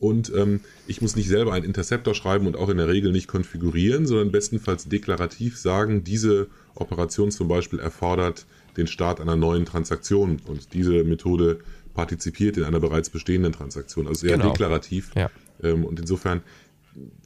[0.00, 3.28] und ähm, ich muss nicht selber einen Interceptor schreiben und auch in der Regel nicht
[3.28, 8.46] konfigurieren, sondern bestenfalls deklarativ sagen, diese Operation zum Beispiel erfordert
[8.76, 11.60] den Start einer neuen Transaktion und diese Methode
[11.94, 14.08] partizipiert in einer bereits bestehenden Transaktion.
[14.08, 14.48] Also sehr Genau.
[14.50, 15.10] deklarativ.
[15.14, 15.30] Ja.
[15.62, 16.40] Ähm, und insofern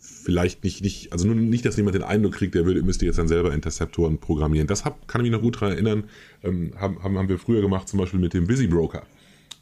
[0.00, 3.18] vielleicht nicht, nicht, also nur nicht, dass jemand den Eindruck kriegt, der würde, müsste jetzt
[3.18, 4.66] dann selber Interceptoren programmieren.
[4.66, 6.04] Das hab, kann ich mich noch gut daran erinnern,
[6.42, 9.02] ähm, haben, haben, wir früher gemacht, zum Beispiel mit dem Busy Broker,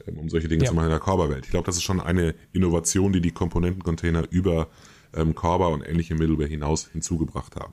[0.06, 0.70] ähm, um solche Dinge Ja.
[0.70, 1.44] zu machen in der Corba-Welt.
[1.44, 4.68] Ich glaube, das ist schon eine Innovation, die die Komponentencontainer über
[5.14, 7.72] ähm, Corba und ähnliche Middleware hinaus hinzugebracht haben.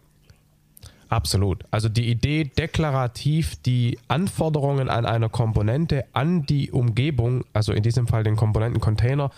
[1.12, 1.66] Absolut.
[1.72, 8.08] Also die Idee, deklarativ die Anforderungen an einer Komponente an die Umgebung, also in diesem
[8.08, 9.30] Fall den Komponentencontainer,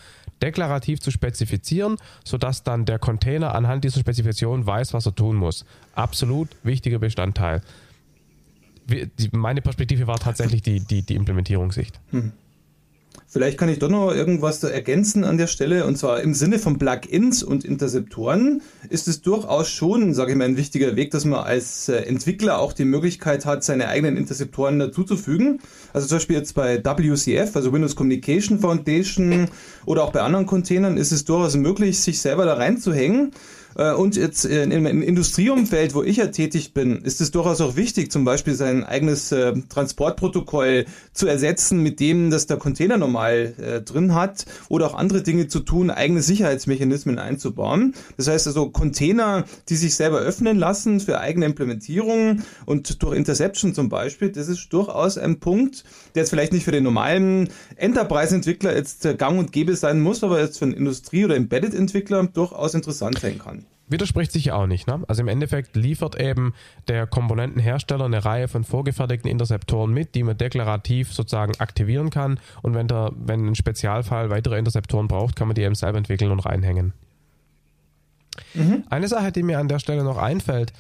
[0.43, 5.65] deklarativ zu spezifizieren, sodass dann der Container anhand dieser Spezifikation weiß, was er tun muss.
[5.95, 7.62] Absolut wichtiger Bestandteil.
[9.32, 11.99] Meine Perspektive war tatsächlich die, die, die Implementierungssicht.
[12.12, 12.34] Hm.
[13.28, 15.86] Vielleicht kann ich doch noch irgendwas ergänzen an der Stelle.
[15.86, 20.45] Und zwar im Sinne von Plugins und Interseptoren ist es durchaus schon, sage ich mal,
[20.45, 24.78] ein wichtiger Weg, dass man als äh, Entwickler auch die Möglichkeit hat, seine eigenen Interseptoren
[24.78, 25.62] dazuzufügen.
[25.93, 29.47] Also zum Beispiel jetzt bei WCF, also Windows Communication Foundation
[29.86, 33.32] oder auch bei anderen Containern ist es durchaus möglich, sich selber da reinzuhängen
[33.76, 38.12] und jetzt in, im Industrieumfeld, wo ich ja tätig bin, ist es durchaus auch wichtig,
[38.12, 43.82] zum Beispiel sein eigenes äh, Transportprotokoll zu ersetzen mit dem, das der Container normal äh,
[43.82, 47.96] drin hat oder auch andere Dinge zu tun, eigene Sicherheitsmechanismen einzubauen.
[48.18, 53.74] Das heißt also Container, die sich selber öffnen lassen für eigene Implementierungen und durch Interception
[53.74, 55.84] zum Beispiel, das ist durchaus ein Punkt,
[56.14, 60.40] der jetzt vielleicht nicht für den normalen Enterprise-Entwickler jetzt gang und gäbe sein muss, aber
[60.40, 63.62] jetzt für einen Industrie- oder Embedded-Entwickler durchaus interessant sein kann
[63.93, 64.88] widerspricht sich ja auch nicht.
[64.88, 65.01] Ne?
[65.08, 66.53] Also im Endeffekt liefert eben
[66.89, 72.41] der Komponentenhersteller eine Reihe von vorgefertigten Interseptoren mit, die man deklarativ sozusagen aktivieren kann.
[72.62, 76.32] Und wenn, der, wenn ein Spezialfall weitere Interseptoren braucht, kann man die eben selber entwickeln
[76.32, 76.91] und reinhängen.
[78.53, 78.84] Mhm.
[78.89, 80.73] Eine Sache, die mir an der Stelle noch einfällt,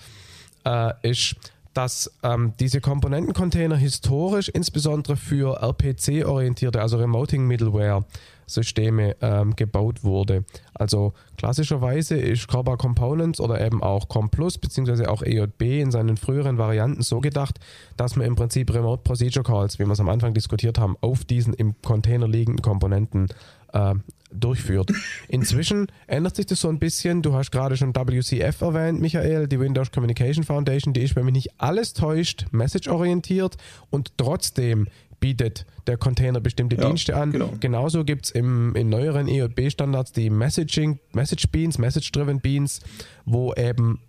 [0.65, 1.35] äh, ist,
[1.73, 8.05] dass ähm, diese Komponentencontainer historisch insbesondere für RPC-orientierte, also Remoting Middleware,
[8.45, 10.43] Systeme ähm, gebaut wurde.
[10.73, 15.07] Also klassischerweise ist Corba Components oder eben auch ComPlus bzw.
[15.07, 17.59] auch EJB in seinen früheren Varianten so gedacht,
[17.97, 21.23] dass man im Prinzip Remote Procedure Calls, wie wir es am Anfang diskutiert haben, auf
[21.23, 23.27] diesen im Container liegenden Komponenten
[23.73, 23.95] äh,
[24.33, 24.91] durchführt.
[25.27, 27.21] Inzwischen ändert sich das so ein bisschen.
[27.21, 31.33] Du hast gerade schon WCF erwähnt, Michael, die Windows Communication Foundation, die ist, wenn mich
[31.33, 33.57] nicht alles täuscht, message-orientiert
[33.89, 34.87] und trotzdem
[35.19, 37.31] bietet der Container bestimmte ja, Dienste an.
[37.31, 37.53] Genau.
[37.61, 42.81] Genauso gibt es in neueren EJB-Standards die Messaging, Message Beans, Message-Driven Beans,
[43.23, 44.01] wo eben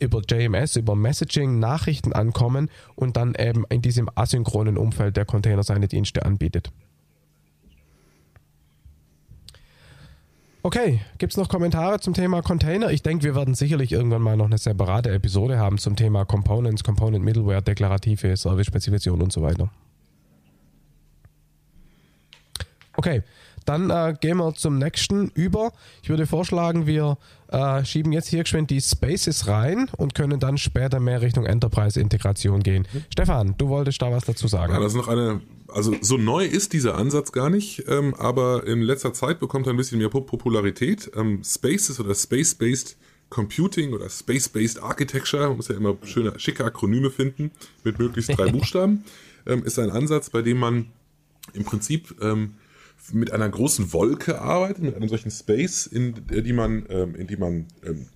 [0.00, 5.62] über JMS, über Messaging Nachrichten ankommen und dann eben in diesem asynchronen Umfeld der Container
[5.62, 6.70] seine Dienste anbietet.
[10.62, 12.90] Okay, gibt es noch Kommentare zum Thema Container?
[12.90, 16.84] Ich denke, wir werden sicherlich irgendwann mal noch eine separate Episode haben zum Thema Components,
[16.84, 19.70] Component Middleware, deklarative Service-Spezifikationen und so weiter.
[22.96, 23.22] Okay,
[23.64, 25.72] dann äh, gehen wir zum nächsten über.
[26.02, 27.16] Ich würde vorschlagen, wir
[27.48, 32.62] äh, schieben jetzt hier geschwind die Spaces rein und können dann später mehr Richtung Enterprise-Integration
[32.62, 32.86] gehen.
[32.92, 33.04] Mhm.
[33.10, 34.74] Stefan, du wolltest da was dazu sagen.
[34.74, 35.40] Ja, das ist noch eine,
[35.72, 39.72] also so neu ist dieser Ansatz gar nicht, ähm, aber in letzter Zeit bekommt er
[39.72, 41.10] ein bisschen mehr Popularität.
[41.14, 42.96] Ähm, Spaces oder Space-Based
[43.30, 47.52] Computing oder Space-Based Architecture, man muss ja immer schöne, schicke Akronyme finden,
[47.84, 49.04] mit möglichst drei Buchstaben,
[49.46, 50.86] ähm, ist ein Ansatz, bei dem man
[51.54, 52.54] im Prinzip ähm,
[53.12, 57.36] mit einer großen Wolke arbeitet, mit einem solchen Space, in die man, ähm, in die
[57.36, 58.06] man ähm,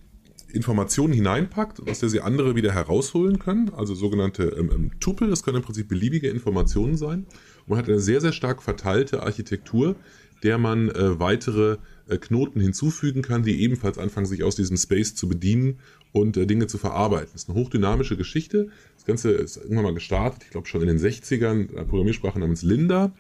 [0.55, 5.43] Informationen hineinpackt, aus der sie andere wieder herausholen können, also sogenannte ähm, ähm, Tupel, das
[5.43, 7.27] können im Prinzip beliebige Informationen sein.
[7.61, 9.97] Und man hat eine sehr, sehr stark verteilte Architektur,
[10.43, 15.15] der man äh, weitere äh, Knoten hinzufügen kann, die ebenfalls anfangen, sich aus diesem Space
[15.15, 15.79] zu bedienen
[16.13, 17.31] und äh, Dinge zu verarbeiten.
[17.33, 18.69] Das ist eine hochdynamische Geschichte.
[18.97, 22.63] Das Ganze ist irgendwann mal gestartet, ich glaube schon in den 60ern, eine Programmiersprache namens
[22.63, 23.13] Linda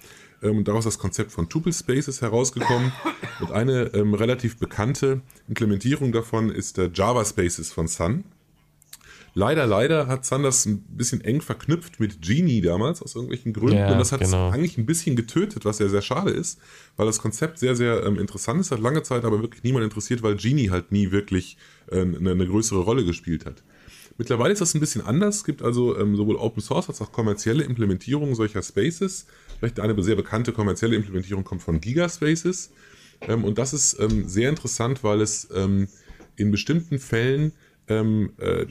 [0.45, 2.93] ähm, und daraus das Konzept von Tuple Spaces herausgekommen.
[3.41, 8.25] Und eine ähm, relativ bekannte Implementierung davon ist der Java Spaces von Sun.
[9.37, 13.79] Leider, leider hat Sun das ein bisschen eng verknüpft mit Genie damals, aus irgendwelchen Gründen.
[13.79, 14.51] Ja, und das hat es genau.
[14.51, 16.61] eigentlich ein bisschen getötet, was ja sehr schade ist,
[16.97, 20.23] weil das Konzept sehr, sehr ähm, interessant ist, hat lange Zeit aber wirklich niemand interessiert,
[20.23, 21.57] weil Genie halt nie wirklich
[21.91, 23.65] äh, eine, eine größere Rolle gespielt hat.
[24.17, 25.37] Mittlerweile ist das ein bisschen anders.
[25.37, 29.27] Es gibt also ähm, sowohl Open Source als auch kommerzielle Implementierungen solcher Spaces.
[29.59, 32.71] Vielleicht eine sehr bekannte kommerzielle Implementierung kommt von Gigaspaces.
[33.23, 35.89] Ähm, und das ist ähm, sehr interessant, weil es ähm,
[36.37, 37.53] in bestimmten Fällen
[37.89, 38.67] ähm, äh,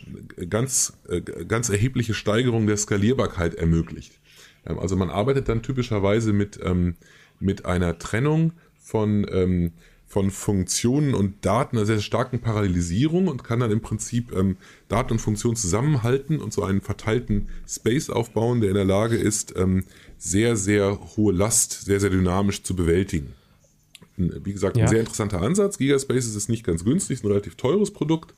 [0.45, 4.19] ganz, äh, ganz erhebliche Steigerung der Skalierbarkeit ermöglicht.
[4.65, 6.59] Ähm, also man arbeitet dann typischerweise mit,
[7.39, 9.71] mit einer Trennung von
[10.13, 15.13] von Funktionen und Daten einer sehr starken Parallelisierung und kann dann im Prinzip ähm, Daten
[15.13, 19.85] und Funktionen zusammenhalten und so einen verteilten Space aufbauen, der in der Lage ist, ähm,
[20.19, 23.33] sehr, sehr hohe Last sehr, sehr dynamisch zu bewältigen.
[24.17, 24.83] Wie gesagt, ja.
[24.83, 25.79] ein sehr interessanter Ansatz.
[25.79, 28.35] Gigaspaces ist nicht ganz günstig, ist ein relativ teures Produkt.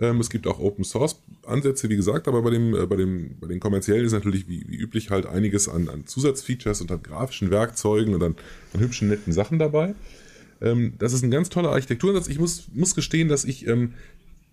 [0.00, 3.36] Ähm, es gibt auch Open Source Ansätze, wie gesagt, aber bei, dem, äh, bei, dem,
[3.40, 7.00] bei den kommerziellen ist natürlich wie, wie üblich halt einiges an, an Zusatzfeatures und an
[7.00, 8.34] grafischen Werkzeugen und an,
[8.74, 9.94] an hübschen, netten Sachen dabei.
[10.62, 12.28] Ähm, das ist ein ganz toller Architekturansatz.
[12.28, 13.94] Ich muss, muss gestehen, dass ich ähm,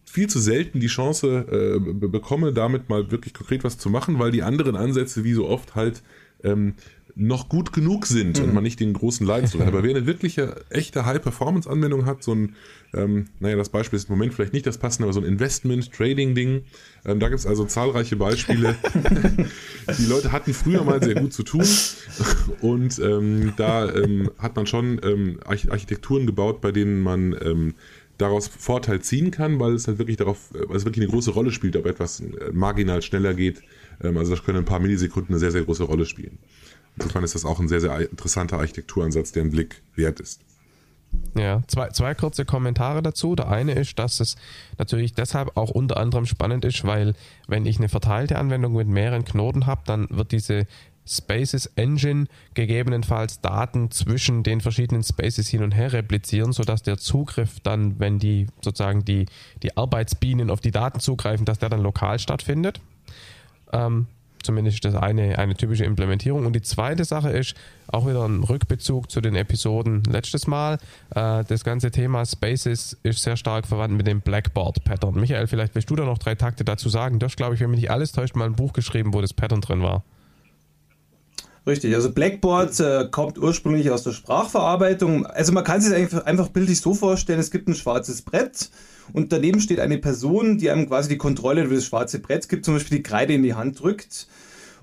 [0.06, 4.32] viel zu selten die Chance äh, bekomme, damit mal wirklich konkret was zu machen, weil
[4.32, 6.02] die anderen Ansätze wie so oft halt
[6.44, 6.74] ähm,
[7.16, 8.46] noch gut genug sind mhm.
[8.46, 9.68] und man nicht den großen Leidensdruck hat.
[9.70, 12.56] Aber wer eine wirkliche, echte High-Performance-Anwendung hat, so ein,
[12.94, 16.64] ähm, naja, das Beispiel ist im Moment vielleicht nicht das passende, aber so ein Investment-Trading-Ding,
[17.06, 18.76] ähm, da gibt es also zahlreiche Beispiele.
[19.98, 21.66] die Leute hatten früher mal sehr gut zu tun
[22.62, 27.74] und ähm, da ähm, hat man schon ähm, Architekturen gebaut, bei denen man ähm,
[28.18, 31.52] daraus Vorteil ziehen kann, weil es halt wirklich darauf, weil es wirklich eine große Rolle
[31.52, 33.62] spielt, ob etwas äh, marginal schneller geht.
[34.02, 36.38] Also das können ein paar Millisekunden eine sehr, sehr große Rolle spielen.
[36.98, 40.42] Insofern ist das auch ein sehr, sehr interessanter Architekturansatz, der einen Blick wert ist.
[41.36, 43.36] Ja, zwei, zwei kurze Kommentare dazu.
[43.36, 44.36] Der eine ist, dass es
[44.78, 47.14] natürlich deshalb auch unter anderem spannend ist, weil
[47.48, 50.68] wenn ich eine verteilte Anwendung mit mehreren Knoten habe, dann wird diese
[51.08, 57.60] Spaces Engine gegebenenfalls Daten zwischen den verschiedenen Spaces hin und her replizieren, sodass der Zugriff
[57.62, 59.26] dann, wenn die sozusagen die,
[59.64, 62.80] die Arbeitsbienen auf die Daten zugreifen, dass der dann lokal stattfindet.
[63.74, 64.08] Ähm,
[64.44, 66.46] Zumindest das eine, eine typische Implementierung.
[66.46, 67.56] Und die zweite Sache ist
[67.88, 70.78] auch wieder ein Rückbezug zu den Episoden letztes Mal.
[71.16, 75.16] Äh, das ganze Thema Spaces ist sehr stark verwandt mit dem Blackboard-Pattern.
[75.16, 77.20] Michael, vielleicht willst du da noch drei Takte dazu sagen.
[77.20, 79.34] Du hast, glaube ich, wenn mich nicht alles täuscht, mal ein Buch geschrieben, wo das
[79.34, 80.04] Pattern drin war.
[81.68, 85.26] Richtig, also Blackboard äh, kommt ursprünglich aus der Sprachverarbeitung.
[85.26, 88.70] Also man kann sich einfach, einfach bildlich so vorstellen, es gibt ein schwarzes Brett
[89.14, 92.66] und daneben steht eine Person, die einem quasi die Kontrolle über das schwarze Brett gibt,
[92.66, 94.28] zum Beispiel die Kreide in die Hand drückt.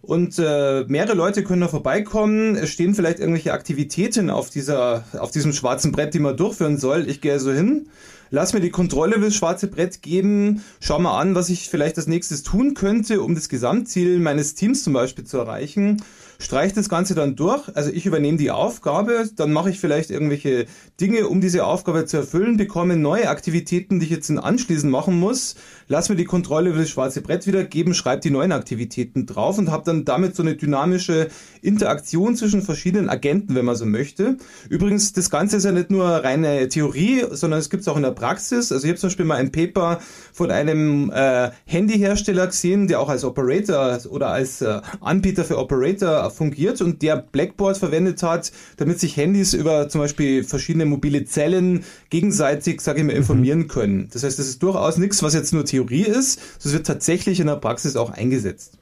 [0.02, 2.54] Und äh, mehrere Leute können da vorbeikommen.
[2.54, 7.08] Es stehen vielleicht irgendwelche Aktivitäten auf dieser, auf diesem schwarzen Brett, die man durchführen soll.
[7.08, 7.88] Ich gehe also hin,
[8.30, 11.96] lass mir die Kontrolle über das schwarze Brett geben, schau mal an, was ich vielleicht
[11.96, 16.02] als nächstes tun könnte, um das Gesamtziel meines Teams zum Beispiel zu erreichen
[16.38, 17.62] streiche das Ganze dann durch.
[17.74, 20.66] Also ich übernehme die Aufgabe, dann mache ich vielleicht irgendwelche
[21.00, 25.56] Dinge, um diese Aufgabe zu erfüllen, bekomme neue Aktivitäten, die ich jetzt anschließend machen muss,
[25.88, 29.70] lass mir die Kontrolle über das schwarze Brett wiedergeben, schreibe die neuen Aktivitäten drauf und
[29.70, 31.28] habe dann damit so eine dynamische
[31.62, 34.36] Interaktion zwischen verschiedenen Agenten, wenn man so möchte.
[34.68, 38.02] Übrigens, das Ganze ist ja nicht nur reine Theorie, sondern es gibt es auch in
[38.02, 38.72] der Praxis.
[38.72, 40.00] Also ich habe zum Beispiel mal ein Paper
[40.32, 46.30] von einem äh, Handyhersteller gesehen, der auch als Operator oder als äh, Anbieter für Operator
[46.30, 51.84] fungiert und der Blackboard verwendet hat, damit sich Handys über zum Beispiel verschiedene mobile Zellen
[52.10, 53.68] gegenseitig, sage ich mal, informieren mhm.
[53.68, 54.08] können.
[54.12, 57.46] Das heißt, das ist durchaus nichts, was jetzt nur Theorie ist, es wird tatsächlich in
[57.46, 58.78] der Praxis auch eingesetzt.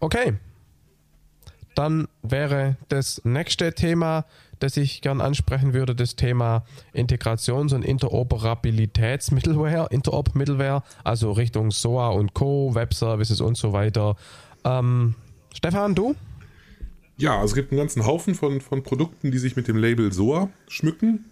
[0.00, 0.34] Okay.
[1.74, 4.26] Dann wäre das nächste Thema,
[4.58, 12.34] das ich gern ansprechen würde, das Thema Integrations- und Interoperabilitäts-Middleware, Interop-Middleware, also Richtung SOA und
[12.34, 14.16] Co., Web-Services und so weiter.
[14.64, 15.14] Ähm,
[15.54, 16.14] Stefan, du?
[17.16, 20.12] Ja, also es gibt einen ganzen Haufen von, von Produkten, die sich mit dem Label
[20.12, 21.24] SOA schmücken.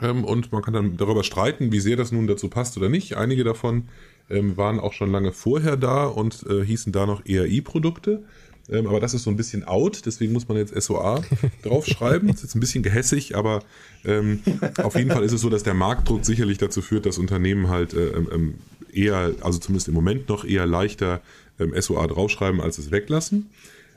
[0.00, 3.16] Ähm, und man kann dann darüber streiten, wie sehr das nun dazu passt oder nicht.
[3.16, 3.84] Einige davon
[4.30, 8.22] ähm, waren auch schon lange vorher da und äh, hießen da noch ERI-Produkte.
[8.70, 11.22] Ähm, aber das ist so ein bisschen out, deswegen muss man jetzt SOA
[11.62, 12.28] draufschreiben.
[12.28, 13.62] Das ist jetzt ein bisschen gehässig, aber
[14.04, 14.40] ähm,
[14.78, 17.94] auf jeden Fall ist es so, dass der Marktdruck sicherlich dazu führt, dass Unternehmen halt
[17.94, 18.54] äh, ähm, ähm
[18.94, 21.22] eher, also zumindest im Moment noch eher leichter
[21.58, 23.48] SOA draufschreiben, als es weglassen.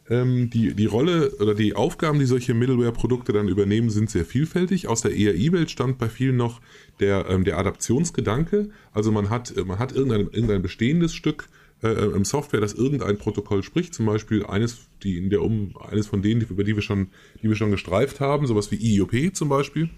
[0.07, 4.87] Ähm, die, die Rolle oder die Aufgaben, die solche Middleware-Produkte dann übernehmen, sind sehr vielfältig.
[4.87, 6.61] Aus der ERI-Welt stammt bei vielen noch
[6.99, 8.69] der, ähm, der Adaptionsgedanke.
[8.93, 11.49] Also man hat, äh, man hat irgendein, irgendein bestehendes Stück
[11.83, 15.75] äh, äh, im Software, das irgendein Protokoll spricht, zum Beispiel eines, die in der um,
[15.89, 17.07] eines von denen, über die wir schon,
[17.41, 19.89] die wir schon gestreift haben, sowas wie IOP zum Beispiel.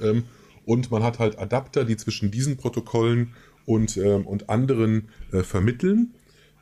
[0.00, 0.24] Ähm,
[0.64, 3.32] und man hat halt Adapter, die zwischen diesen Protokollen
[3.66, 6.14] und, ähm, und anderen äh, vermitteln.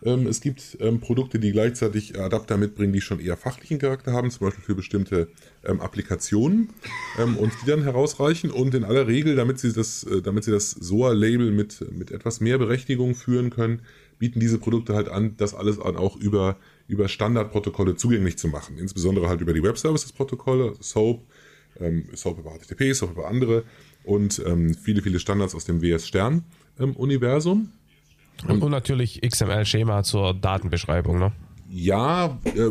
[0.04, 4.30] Ähm, es gibt ähm, Produkte, die gleichzeitig Adapter mitbringen, die schon eher fachlichen Charakter haben,
[4.30, 5.28] zum Beispiel für bestimmte
[5.64, 6.70] ähm, Applikationen
[7.38, 8.50] und die dann herausreichen.
[8.50, 12.40] Und in aller Regel, damit sie das, äh, damit sie das SOA-Label mit, mit etwas
[12.40, 13.82] mehr Berechtigung führen können,
[14.18, 16.56] bieten diese Produkte halt an, das alles an auch über,
[16.88, 18.78] über Standardprotokolle zugänglich zu machen.
[18.78, 21.22] Insbesondere halt über die Web Services-Protokolle, SOAP,
[22.14, 23.64] SOAP über HTTP, SOAP über andere
[24.04, 24.40] und
[24.80, 27.70] viele, viele Standards aus dem WS-Stern-Universum.
[28.49, 31.33] Und, und natürlich XML-Schema zur Datenbeschreibung, ne?
[31.71, 32.71] Ja, äh,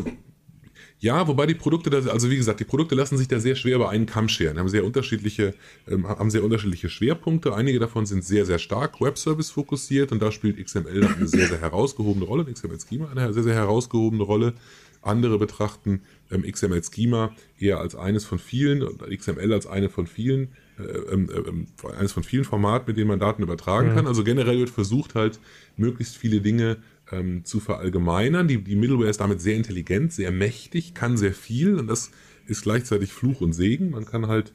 [1.01, 3.77] ja, wobei die Produkte, da, also wie gesagt, die Produkte lassen sich da sehr schwer
[3.77, 5.55] über einen Kamm scheren, haben sehr unterschiedliche,
[5.87, 7.55] ähm, haben sehr unterschiedliche Schwerpunkte.
[7.55, 11.59] Einige davon sind sehr, sehr stark Web-Service fokussiert und da spielt XML eine sehr, sehr
[11.59, 14.53] herausgehobene Rolle, XML-Schema eine sehr, sehr herausgehobene Rolle.
[15.01, 20.49] Andere betrachten ähm, XML-Schema eher als eines von vielen, XML als eine von vielen
[20.81, 23.95] äh, ähm, äh, eines von vielen Formaten, mit denen man Daten übertragen mhm.
[23.95, 24.07] kann.
[24.07, 25.39] Also generell wird versucht halt,
[25.77, 26.77] möglichst viele Dinge
[27.11, 28.47] ähm, zu verallgemeinern.
[28.47, 32.11] Die, die Middleware ist damit sehr intelligent, sehr mächtig, kann sehr viel und das
[32.47, 33.91] ist gleichzeitig Fluch und Segen.
[33.91, 34.53] Man kann halt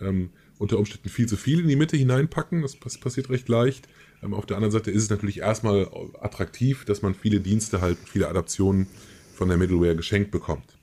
[0.00, 2.62] ähm, unter Umständen viel zu viel in die Mitte hineinpacken.
[2.62, 3.88] Das passiert recht leicht.
[4.22, 5.88] Ähm, auf der anderen Seite ist es natürlich erstmal
[6.20, 8.86] attraktiv, dass man viele Dienste halt, viele Adaptionen
[9.34, 10.77] von der Middleware geschenkt bekommt.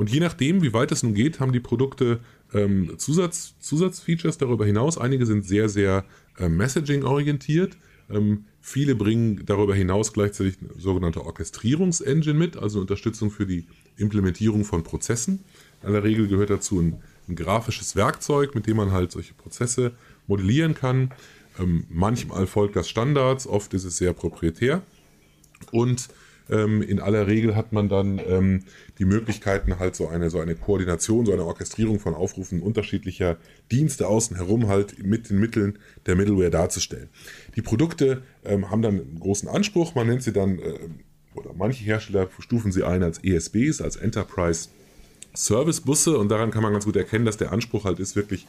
[0.00, 2.20] Und je nachdem, wie weit es nun geht, haben die Produkte
[2.54, 4.96] ähm, Zusatz, Zusatzfeatures darüber hinaus.
[4.96, 6.06] Einige sind sehr, sehr
[6.38, 7.76] äh, Messaging-orientiert.
[8.08, 13.66] Ähm, viele bringen darüber hinaus gleichzeitig eine sogenannte Orchestrierungsengine mit, also Unterstützung für die
[13.98, 15.44] Implementierung von Prozessen.
[15.82, 19.92] In aller Regel gehört dazu ein, ein grafisches Werkzeug, mit dem man halt solche Prozesse
[20.26, 21.10] modellieren kann.
[21.58, 24.80] Ähm, manchmal folgt das Standards, oft ist es sehr proprietär.
[25.72, 26.08] Und
[26.50, 28.64] ähm, in aller Regel hat man dann ähm,
[28.98, 33.36] die Möglichkeiten, halt so eine, so eine Koordination, so eine Orchestrierung von Aufrufen unterschiedlicher
[33.70, 37.08] Dienste außen herum halt mit den Mitteln der Middleware darzustellen.
[37.56, 40.78] Die Produkte ähm, haben dann einen großen Anspruch, man nennt sie dann, äh,
[41.34, 44.68] oder manche Hersteller stufen sie ein als ESBs, als Enterprise
[45.34, 48.46] Service Busse und daran kann man ganz gut erkennen, dass der Anspruch halt ist, wirklich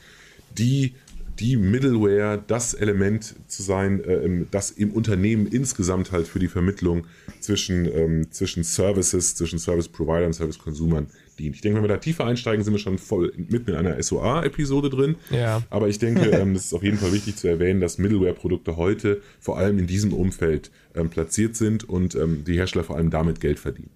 [0.57, 0.95] die
[1.39, 7.05] die Middleware das Element zu sein, äh, das im Unternehmen insgesamt halt für die Vermittlung
[7.39, 11.07] zwischen, ähm, zwischen Services, zwischen Service Provider und Service Consumern
[11.39, 11.55] dient.
[11.55, 14.89] Ich denke, wenn wir da tiefer einsteigen, sind wir schon voll mitten in einer SOA-Episode
[14.89, 15.15] drin.
[15.29, 15.63] Ja.
[15.69, 19.21] Aber ich denke, ähm, es ist auf jeden Fall wichtig zu erwähnen, dass Middleware-Produkte heute
[19.39, 23.59] vor allem in diesem Umfeld ähm, platziert sind und die Hersteller vor allem damit Geld
[23.59, 23.89] verdienen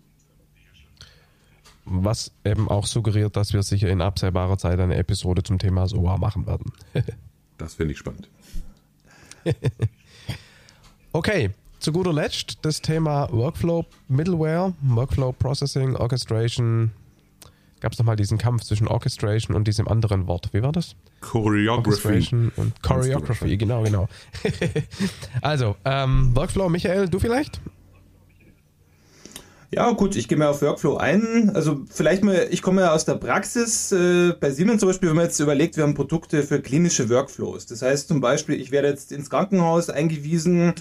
[1.86, 6.18] was eben auch suggeriert, dass wir sicher in absehbarer Zeit eine Episode zum Thema SOA
[6.18, 6.74] machen werden.
[7.58, 8.30] Das finde ich spannend.
[11.12, 16.92] okay, zu guter Letzt das Thema Workflow Middleware, Workflow Processing, Orchestration.
[17.80, 20.50] Gab es nochmal diesen Kampf zwischen Orchestration und diesem anderen Wort.
[20.54, 20.96] Wie war das?
[21.22, 22.52] Choreography.
[22.56, 24.08] und Choreography, genau, genau.
[25.42, 27.62] also, ähm, Workflow, Michael, du vielleicht?
[29.76, 31.52] Ja, gut, ich gehe mal auf Workflow ein.
[31.54, 33.92] Also vielleicht mal, ich komme ja aus der Praxis.
[33.92, 37.66] Äh, bei Siemens zum Beispiel, wenn man jetzt überlegt, wir haben Produkte für klinische Workflows.
[37.66, 40.76] Das heißt zum Beispiel, ich werde jetzt ins Krankenhaus eingewiesen,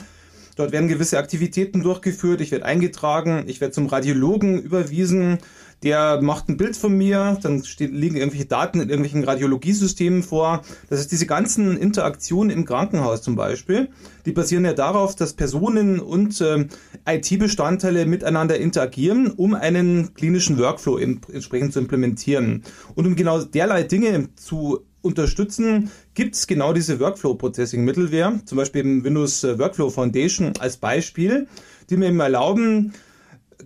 [0.54, 5.38] dort werden gewisse Aktivitäten durchgeführt, ich werde eingetragen, ich werde zum Radiologen überwiesen,
[5.84, 10.62] der macht ein Bild von mir, dann stehen, liegen irgendwelche Daten in irgendwelchen Radiologiesystemen vor.
[10.88, 13.90] Das heißt, diese ganzen Interaktionen im Krankenhaus zum Beispiel,
[14.24, 16.66] die basieren ja darauf, dass Personen und äh,
[17.06, 22.62] IT-Bestandteile miteinander interagieren, um einen klinischen Workflow in, entsprechend zu implementieren.
[22.94, 29.04] Und um genau derlei Dinge zu unterstützen, gibt es genau diese Workflow-Processing-Mittelware, zum Beispiel eben
[29.04, 31.46] Windows äh, Workflow Foundation als Beispiel,
[31.90, 32.94] die mir eben erlauben,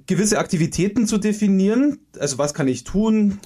[0.09, 2.01] gewisse Aktivitäten zu definieren.
[2.19, 3.39] Also was kann ich tun?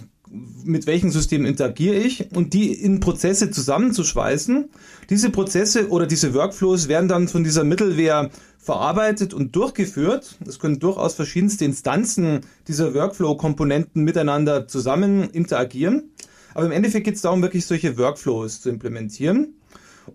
[0.65, 2.35] Mit welchen Systemen interagiere ich?
[2.35, 4.71] Und die in Prozesse zusammenzuschweißen.
[5.11, 10.39] Diese Prozesse oder diese Workflows werden dann von dieser Mittelware verarbeitet und durchgeführt.
[10.47, 16.13] Es können durchaus verschiedenste Instanzen dieser Workflow-Komponenten miteinander zusammen interagieren.
[16.55, 19.55] Aber im Endeffekt geht es darum, wirklich solche Workflows zu implementieren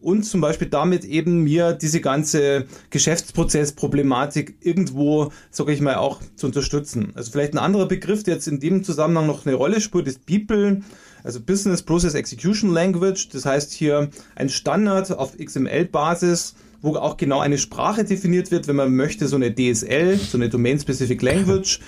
[0.02, 6.48] und zum Beispiel damit eben mir diese ganze Geschäftsprozessproblematik irgendwo, sage ich mal, auch zu
[6.48, 7.12] unterstützen.
[7.16, 10.26] Also vielleicht ein anderer Begriff, der jetzt in dem Zusammenhang noch eine Rolle spielt, ist
[10.26, 10.82] BEOPLE,
[11.24, 13.30] also Business Process Execution Language.
[13.30, 18.76] Das heißt hier ein Standard auf XML-Basis, wo auch genau eine Sprache definiert wird, wenn
[18.76, 21.80] man möchte, so eine DSL, so eine Domain Specific Language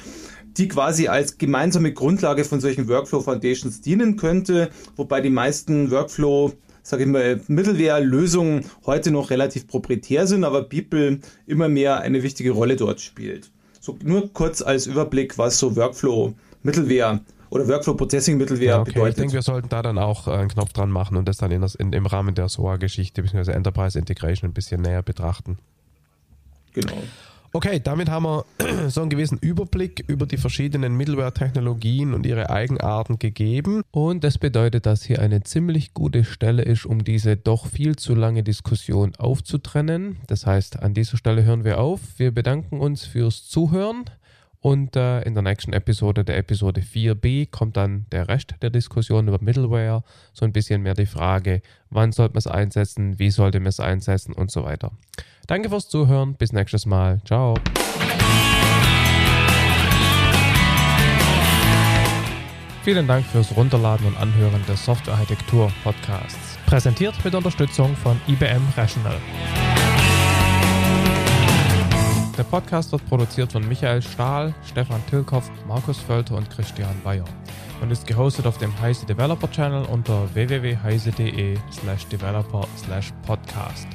[0.57, 6.53] die quasi als gemeinsame Grundlage von solchen Workflow Foundations dienen könnte, wobei die meisten Workflow
[6.83, 12.51] sage ich mal, Mittelwehrlösungen heute noch relativ proprietär sind, aber People immer mehr eine wichtige
[12.51, 13.49] Rolle dort spielt.
[13.79, 18.91] So nur kurz als Überblick, was so Workflow Mittelwehr oder Workflow Processing Mittelwehr ja, okay.
[18.91, 19.17] bedeutet.
[19.17, 21.51] Ich denke, wir sollten da dann auch äh, einen Knopf dran machen und das dann
[21.51, 23.51] in das, in, im Rahmen der SOA-Geschichte bzw.
[23.51, 25.57] Enterprise Integration ein bisschen näher betrachten.
[26.73, 27.01] Genau.
[27.51, 28.45] Okay, damit haben wir
[28.89, 33.81] so einen gewissen Überblick über die verschiedenen Middleware-Technologien und ihre Eigenarten gegeben.
[33.91, 38.13] Und das bedeutet, dass hier eine ziemlich gute Stelle ist, um diese doch viel zu
[38.13, 40.17] lange Diskussion aufzutrennen.
[40.27, 42.01] Das heißt, an dieser Stelle hören wir auf.
[42.17, 44.05] Wir bedanken uns fürs Zuhören.
[44.61, 49.27] Und äh, in der nächsten Episode, der Episode 4b, kommt dann der Rest der Diskussion
[49.27, 50.03] über Middleware.
[50.33, 53.79] So ein bisschen mehr die Frage, wann sollte man es einsetzen, wie sollte man es
[53.79, 54.91] einsetzen und so weiter.
[55.47, 56.35] Danke fürs Zuhören.
[56.35, 57.21] Bis nächstes Mal.
[57.23, 57.55] Ciao.
[62.83, 66.57] Vielen Dank fürs Runterladen und Anhören des Softwarearchitektur Podcasts.
[66.65, 69.17] Präsentiert mit Unterstützung von IBM Rational.
[72.39, 77.25] Der Podcast wird produziert von Michael Stahl, Stefan Tilkoff, Markus Völter und Christian Bayer
[77.81, 83.89] und ist gehostet auf dem Heise Developer Channel unter www.heise.de slash developer slash podcast.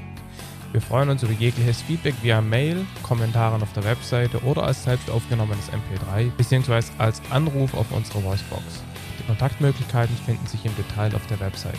[0.73, 5.09] Wir freuen uns über jegliches Feedback via Mail, Kommentaren auf der Webseite oder als selbst
[5.09, 6.83] aufgenommenes MP3 bzw.
[6.99, 8.85] als Anruf auf unserer Voicebox.
[9.21, 11.79] Die Kontaktmöglichkeiten finden sich im Detail auf der Webseite.